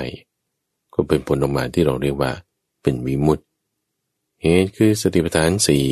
[0.95, 2.33] ก็เป็นผลออกมาที่เราเรียกว่า
[2.83, 3.45] เป็นวิมุตติ
[4.47, 5.89] เหตุคือสติปัฏฐานสี่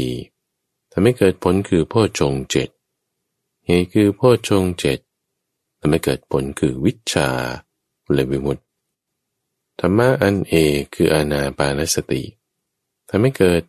[0.92, 2.68] ทำให้เกิดผลคือพ่อชงเจ็ด
[3.66, 4.98] เหตุคือพ่อชงเจ็ด
[5.78, 7.28] ทำให้เกิดผลคือวิชา
[8.12, 8.62] เลยวิมุตติ
[9.80, 12.22] ธรรมะอันเอกคืออานาปานสติ
[13.08, 13.62] ทำให้เกิด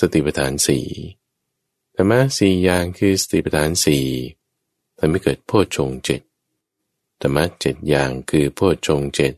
[0.00, 0.86] สติปัฏฐานสี่
[1.94, 4.04] ธรรมะสี่อย่างคือสติปัฏฐานสี่
[4.98, 6.20] ทำให้เกิดโพชงเจ็ด
[7.20, 9.32] ธรรมะเจ็ดอย่างคือโพชงเจ็ด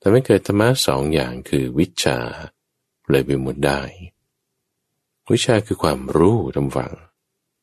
[0.00, 2.18] ทำให้เกิดธรรมะสองอย่างคือวิชา
[3.10, 3.80] เลยไปหมดได้
[5.32, 6.92] วิชาคือความรู้ทำฝัง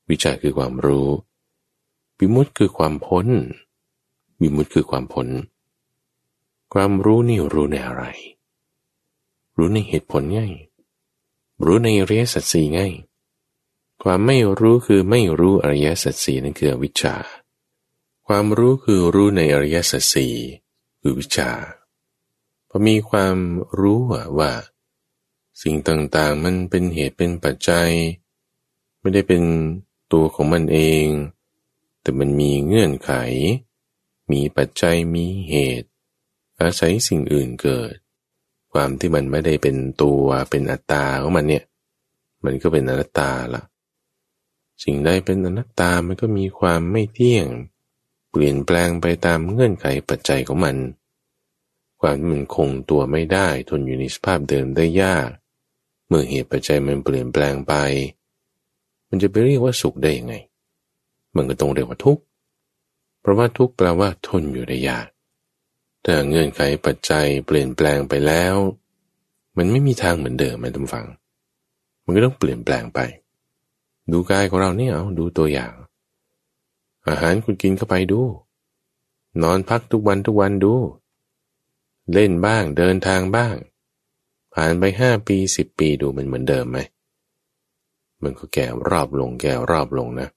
[0.10, 1.08] วิชาคือความรู้
[2.20, 3.28] วิมุตคือความพ้น
[4.42, 5.28] วิมุตคือความพ้น
[6.74, 8.04] ความรู้นี่รู้ในอะไร
[9.58, 10.54] รู้ในเหตุผลง่าย
[11.66, 12.94] รู้ในอริยสัจสี่ง่าย
[14.04, 17.16] ความไม่รู้คือไม่รู้อริยสัจสี่นั่นคือวิชา
[18.28, 20.34] ความรู้คือรู้ในอริยสัจสี่
[21.02, 21.50] คือวิชา
[22.70, 23.38] พอมีความ
[23.80, 24.00] รู้
[24.38, 24.52] ว่า
[25.62, 27.90] สิ่งต่างๆ มันเป็นเหตุเป็นปัจจัย
[29.00, 29.44] ไม่ได้เป็น
[30.14, 31.08] ตัวของมันเอง
[32.02, 33.12] แต่มันมีเงื่อนไข
[34.32, 35.90] มีปัจจัยมีเหตุ
[36.62, 37.94] อาศัยสิ่งอื่นเกิด
[38.74, 41.64] ความที่มันไม่ได้เป็นตัวเป็นอัตตาของมันเนี่ย
[42.46, 43.62] มันก็เป็นอนัตตาละ
[44.84, 47.48] สิ่งใดเป็นอนัตตามันก็มีความไม่เที่ยง
[48.30, 50.78] เปลี่ยนแปลงไปตามเงื่อนไขปัจจัยของมัน
[52.02, 55.30] ความมันคงตัวไม่ได้ทนอยู่ในสภาพเดิมได้ยาก
[56.08, 57.74] เมื่อเหตุปัจจัยมันเปลี่ยนแปลงไป
[59.10, 60.36] มันจะไปเรียกว่าสุขได้ยังไง
[61.36, 62.24] มันก็ต้องเรียกว่าทุกข์
[63.22, 65.08] เพราะว่าทุกข์แปลว่าทนอยู่ได้ยาก
[66.04, 68.56] ถ้าเงื่อนไขปัจจัยเปลี่ยนแปลงไปแล้ว
[69.58, 71.06] มันไม่มีทางเหมือนเดิมมันต้องฟัง
[72.04, 73.00] มันก็ต้องเปลี่ยนแปลงไป
[74.12, 75.74] ดูกายของเราเนี่ยเอาดูตัวอย่าง
[77.08, 78.22] อาหารคุณกินเข้าไปดู
[79.44, 80.74] นอนพักทุกวันทุกวันดู
[82.14, 83.56] เล่นบ้างเดินทางบ้าง
[84.56, 86.80] ผ่านไปห้าปีสิบปีดูมันเหมือนเดิมไหม
[88.24, 90.30] มันก็แก่รอบลงแก่รอบลงนะ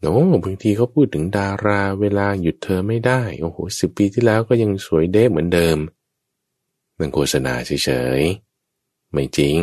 [0.00, 5.78] โอ้บางทีเขาพูดถึงดาราเวลาหยุดเธอไม่ได้ โอ้โหสิบปีที่แล้วก็ยังสวยเด้เหมือนเดิม
[6.98, 9.58] มันโฆษณาเฉยๆ ไม่จริง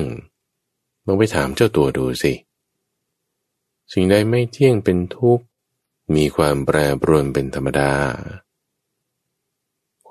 [1.06, 2.34] ลองไปถามเจ้าตัวดูสิ
[3.94, 5.46] สิ่งใดไม่เที่ยงเป็นทุกข์
[6.16, 7.92] มีความแปรปรวนเป็นธรรมดา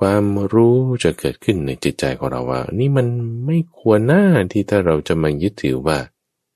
[0.06, 3.06] ความรู้จะเกิดขึ้นในจิตใจของเราว่า นี่มัน
[3.46, 5.98] ไม่ควรหน้าที่ถ้าเราจะมายึดถือว่า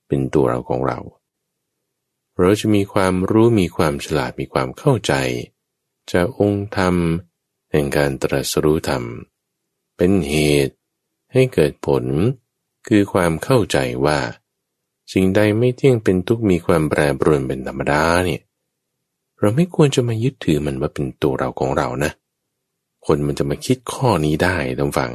[0.08, 0.98] เป็นตัวเราของเรา
[2.38, 5.12] เราจะมีความรู้มีความฉลาดมีความเข้าใจ
[6.10, 6.94] จะองค์ธรรม
[7.70, 9.02] แห่งการตรัสรู้ธรรม
[9.96, 10.34] เป็นเห
[10.66, 10.74] ตุ
[11.32, 12.04] ให้เกิดผล
[12.88, 14.18] คือความเข้าใจว่า
[15.12, 18.42] สิ่งใดไม่เที่ยงเป็นทุกมีความแปรปรวนเป็นธรรมดาเนี่ย
[19.38, 22.12] เราไม่ควรจะมายึดถือมันว่าเป็นตัวเราของเรานะ
[23.08, 25.12] คนมันจะมาคิดข้อนี้ได้ต้องฟัง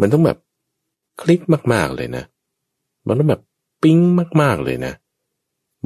[0.00, 0.38] มันต้องแบบ
[1.20, 1.40] คลิก
[1.72, 2.24] มาก ๆเลยนะ
[3.06, 3.42] มันต้องแบบ
[3.82, 3.98] ปิ้ง
[4.42, 4.92] มาก ๆเลยนะ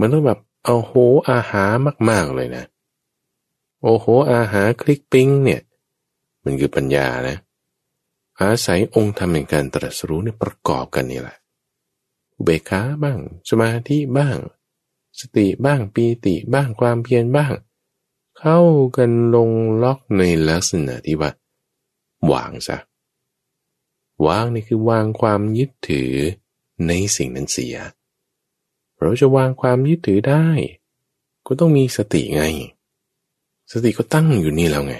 [0.01, 0.93] มันต้องแบบเอาโห
[1.29, 1.65] อาหา
[2.11, 2.65] มาก ๆเลยนะ
[3.83, 5.61] โอ้โหอาหาคลิกปิ้งเนี่ย
[6.45, 7.37] มันคือปัญญานะ
[8.41, 11.37] อาศัยองค์ธรรมแห่งการตรัสรู้เนี่ยประกอบกันนี่แหละ
[12.43, 13.19] เบกขาบ้าง
[13.51, 14.39] สมาธิบ้าง
[15.21, 17.53] สติบ้างปีติบ้างความเพียรบ้าง
[18.39, 18.61] เข้า
[18.97, 19.51] กันลง
[19.83, 21.31] ล็อกในลักษณะที่ว่า
[22.33, 22.79] วางซะ
[24.27, 26.13] วางนี่คือวางความยึดถือ
[26.87, 27.77] ในสิ่งนั้นเสีย
[29.01, 30.47] เราจะวางความยึดถือได้
[31.47, 32.43] ก็ต้องมีสติไง
[33.73, 34.97] สติก็ตั้งอยู่นี่แล้วไง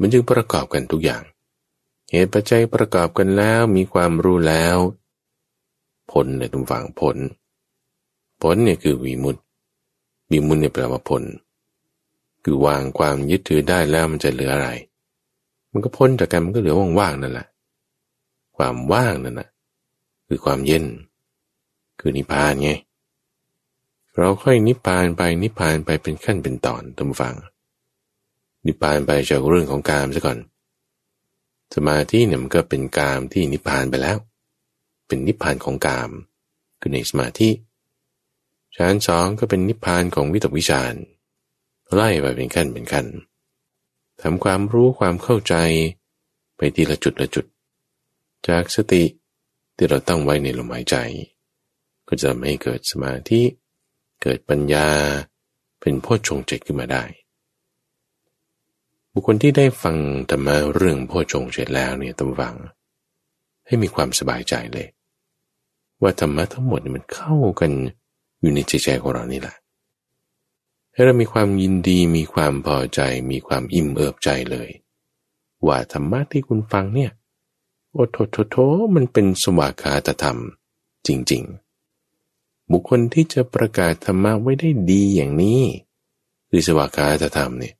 [0.00, 1.22] มันจึงประกอบกันทุกอย่าง
[2.10, 4.76] เหตุปัจจัยประกอบกันแล้วมีความรู้แล้ว
[6.12, 7.16] ผลในทุกฝั่งผล
[8.42, 9.36] ผลเนี่ยคือวีมุต
[10.30, 11.22] วีมุตเนี่ยแปลว่าผล
[12.44, 14.68] คือวางความยึดถือได้แล้วมันจะเหลืออะไร
[15.72, 17.46] มันก็พ้นจากกันมันก็เหลือว่างๆนั่นแหละ
[18.56, 19.48] ความว่างนั่นนะ
[20.26, 20.84] คือความเย็น
[22.00, 22.72] คือนิพพานไง
[24.16, 27.36] เราค่อยนิพพานไปนิพพานไปเป็นขั้นเป็นตอนทุกฝัง
[28.66, 30.38] นิพพานไปจากเรื่องของกามซะก่อน
[31.74, 34.18] สมาธิเนี่ยมันก็เป็นกามที่นิพพานไปแล้ว
[35.06, 36.10] เป็นนิพพานของกาม
[36.80, 37.50] คือในสมาธิ
[38.76, 40.94] ชั้นสองก็เป็นนิพพานของวิตกวิจาร
[41.94, 43.06] ไล่ไปเป็นขั้นเป็นขั้น
[44.22, 45.54] ทำความรู้ความเข้าใจ
[46.56, 47.46] ไปทีละจุดละจุด
[48.48, 49.04] จากสติ
[49.76, 50.96] ที่เราตั้งไว้ในลมหายใจ
[52.08, 53.42] ก็จะทำให้เกิดสมาธิ
[54.22, 54.88] เกิดปัญญา
[55.80, 57.04] เป็นโพชฌงเจ็ขึ้นมาได้
[59.12, 59.96] บุคคลที่ได้ฟัง
[60.30, 62.54] ธรรมะเรื่องโพชฌงเจ็แล้วเนี่ยต้องฟัง
[63.66, 64.86] ให้มีความสบายใจเลย
[66.02, 67.72] ว่าธรรมะทั้งหมดมันเข้ากัน
[68.40, 69.56] อยู่ในใจใจของเรานี่แหละ
[70.92, 74.68] ให้เรามีความยินดีมีความพอใจ มีความอิ่มเอิบใจเลย
[75.66, 77.10] ว่าธรรมะที่คุณฟังเนี่ย
[77.92, 78.56] โอ้โถโถโถ
[78.94, 80.38] มันเป็นสวากาตธรรม
[81.06, 81.42] จริง
[82.08, 85.62] ๆ บุคคลที่จะประกาศธรรมะไว้ได้ดีอย่างนี้
[86.48, 87.74] คือสวากาตธรรมเนี่ย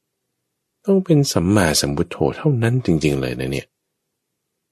[0.85, 3.67] ต้องเป็นสัมมาสัมพุทโธเท่านั้นจริง ๆ เลยนะเนี่ย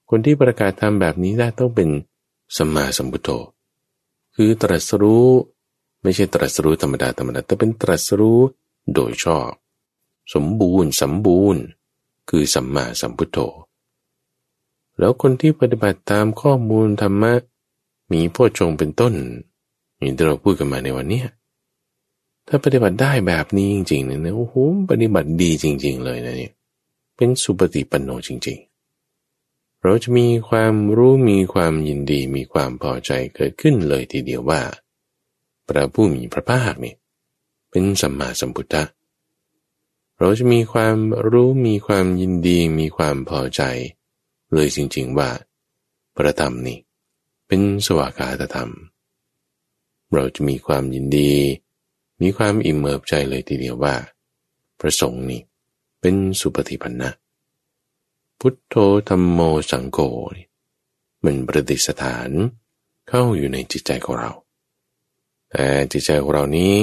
[0.08, 1.88] คนที่ประกาศธรรมแบบนี้ได้ต้องเป็น
[2.56, 3.30] สัมมาสัมพุทโธ
[4.34, 5.28] คือตรัสรู้
[6.02, 8.40] ไม่ใช่ตรัสรู้ธรรมดาธรรมดาแต่เป็นตรัสรู้
[8.94, 9.50] โดยชอบ
[10.34, 11.62] สมบูรณ์สมบูรณ์
[12.28, 13.38] คือสัมมาสัมพุทโธ
[14.98, 17.32] แล้วคนที่ปฏิบัติตามข้อมูลธรรมะ
[18.12, 19.14] มีพ่อชงเป็นต้น
[19.98, 21.22] อย่างที่เราพูดกันมาในวันนี้
[22.48, 24.54] ถ้าปฏิบัติได้แบบนี้จริงๆเนี่ยโอ้โห
[24.90, 26.52] ปฏิบัติดีจริง ๆ เลยนะเนี่ย
[27.16, 28.58] เป็นสุปฏิปันโนจริง
[29.20, 34.60] ๆเราจะมีความรู้มีความยินดีมีความพอใจเกิดขึ้นเลยทีเดียวว่า
[35.70, 36.94] พระผู้มีพระภาคเนี่
[37.70, 38.82] เป็นสัมมาสัมพุทธะ
[40.18, 40.96] เราจะมีความ
[41.28, 43.62] รู้มีความยินดีมีความพอใจ
[44.52, 45.30] เลยจริงๆว่า
[46.16, 46.78] พระธรรมนี่
[47.46, 48.70] เป็นสวากาตธรรม
[50.12, 51.32] เราจะมีความยินดี
[52.20, 53.94] มีความอิ่มเอิบใจเลยทีเดียวว่า
[54.80, 55.42] พระสงฆ์นี่
[56.00, 57.10] เป็นสุปฏิปันนะ
[58.40, 58.74] พุทโธ
[59.08, 59.40] ธรรมโม
[59.70, 59.98] สังโฆ
[61.24, 62.30] มันประดิษฐาน
[63.08, 64.32] เข้าอยู่ในจิตใจของเรา
[65.50, 66.74] แต่จิตใจของเรานี้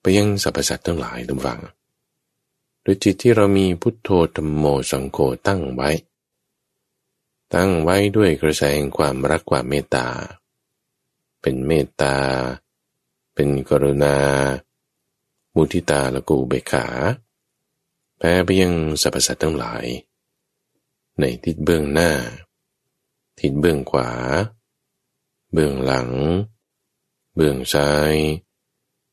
[0.00, 1.60] ไปยังสรรพสัตว์ทั้งหลายทุกฝัง
[2.82, 5.90] โดยจิตที่เรามีพุทโธธรรมโมสังโฆตั้งไว้
[7.54, 10.06] ตั้งไว้ด้วยกระแสแห่งความรักความเมตตา
[11.40, 12.16] เป็นเมตตา
[13.34, 14.16] เป็นกรุณา
[15.54, 16.86] มุทิตาและกูเบขา
[18.18, 18.72] แพ้ไปยัง
[19.02, 19.84] สรรพสัตว์ทั้งหลาย
[21.18, 22.12] ในทิศเบื้องหน้า
[23.40, 24.10] ทิศเบื้องขวา
[25.52, 26.08] เบื้องหลัง
[27.34, 28.14] เบื้องซ้าย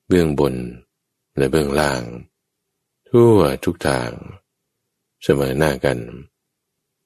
[0.07, 0.55] เบื้องบน
[1.37, 2.03] และเบื้องล่าง
[3.09, 4.11] ทั่วทุกทาง
[5.23, 5.99] เสมอหน้ากัน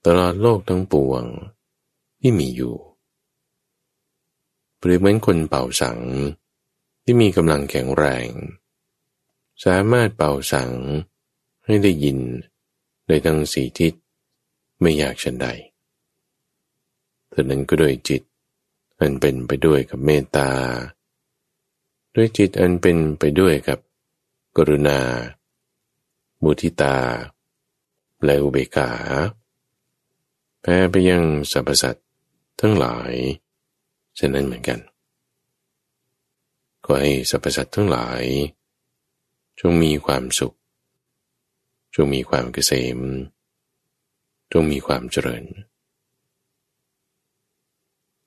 [0.06, 1.24] ตลอดโลกทั้งปวง
[2.20, 2.76] ที่มีอยู่
[4.78, 6.00] เปรียบเหมือนคนเป่าสัง
[7.04, 8.30] ที่มีกำลังแข็งแรง
[9.66, 10.72] สามารถเป่าสัง
[11.66, 12.20] ให้ได้ยิน
[13.08, 13.94] ได้ทั้งสีทิศ
[14.82, 15.48] ไม่อยากฉันใด
[17.30, 18.22] เท่านั้นก็โดยจิต
[19.00, 20.50] อันเป็นไปด้วยกับเมตตา
[22.16, 23.80] ด้วยจิตอันเป็นไปด้วยกับ
[24.58, 25.00] กรุณา
[26.44, 26.98] มุทิตา
[28.24, 28.92] และอุเบกขา
[30.62, 32.08] แพ้ไปยังสรรพสัตว์
[32.62, 33.14] ทั้งหลาย
[34.16, 34.80] เช่นนั้นเหมือนกัน
[36.86, 38.24] ก็ให้สรรพสัตว์ทั้งหลาย
[39.60, 40.56] จงมีความสุข
[41.96, 43.00] จงมีความเกษม
[44.52, 45.44] จงมีความเจริญ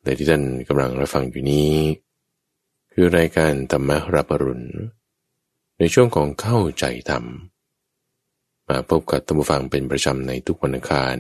[0.03, 1.72] แต่ที่ท่านกำลังรับฟังอยู่นี้
[2.99, 4.69] คือรายการธรรมรับรุณ
[5.79, 7.25] ในช่วงของเข้าใจธรรม
[8.69, 11.17] มาพบกับตัมฟังเป็นประจำในทุกวันอังคาร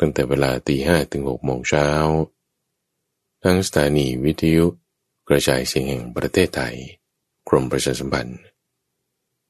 [0.00, 1.88] ตั้งแต่เวลาตีห้ถึงหกโมงเช้า
[3.44, 4.66] ทั้งสถานีวิทยุ
[5.28, 6.76] กระจายเสียงแห่งประเทศไทย
[7.48, 8.40] กรมประชาสัมพันธ์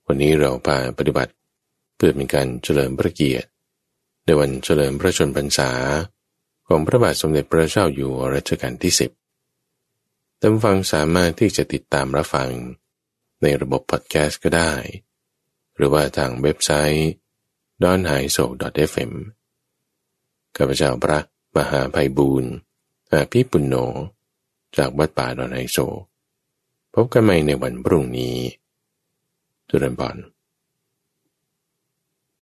[0.07, 1.33] วันนี้เราพาปฏิบัติ
[1.97, 3.49] เพื่อเป็นการเฉลิมพระเกียรติ
[4.25, 5.71] ในวันเฉลิมพระชนพรรษา
[6.66, 9.12] ของพระบาทสมเด็จพระเจ้าอยู่หัวรัชกาลที่สิบ
[10.43, 12.51] ท่านฟังสามารถที่จะติดตามรับฟัง
[13.43, 14.72] ในระบบพอดแคสต์ก็ได้
[15.76, 17.11] หรือว่าทางเว็บไซต์
[17.82, 18.45] d o n h a i s o
[18.93, 19.12] f m
[20.57, 21.18] ข้าพเจ้าพระ
[21.57, 22.53] มหาภัยบูรณ์
[23.12, 23.74] อาภิปุณโญ
[24.76, 25.78] จากวัดป่าดอนไฮโซ
[26.95, 28.36] พบกันใหม่ในวันพรุ่งนี้
[29.68, 30.16] จุรินพร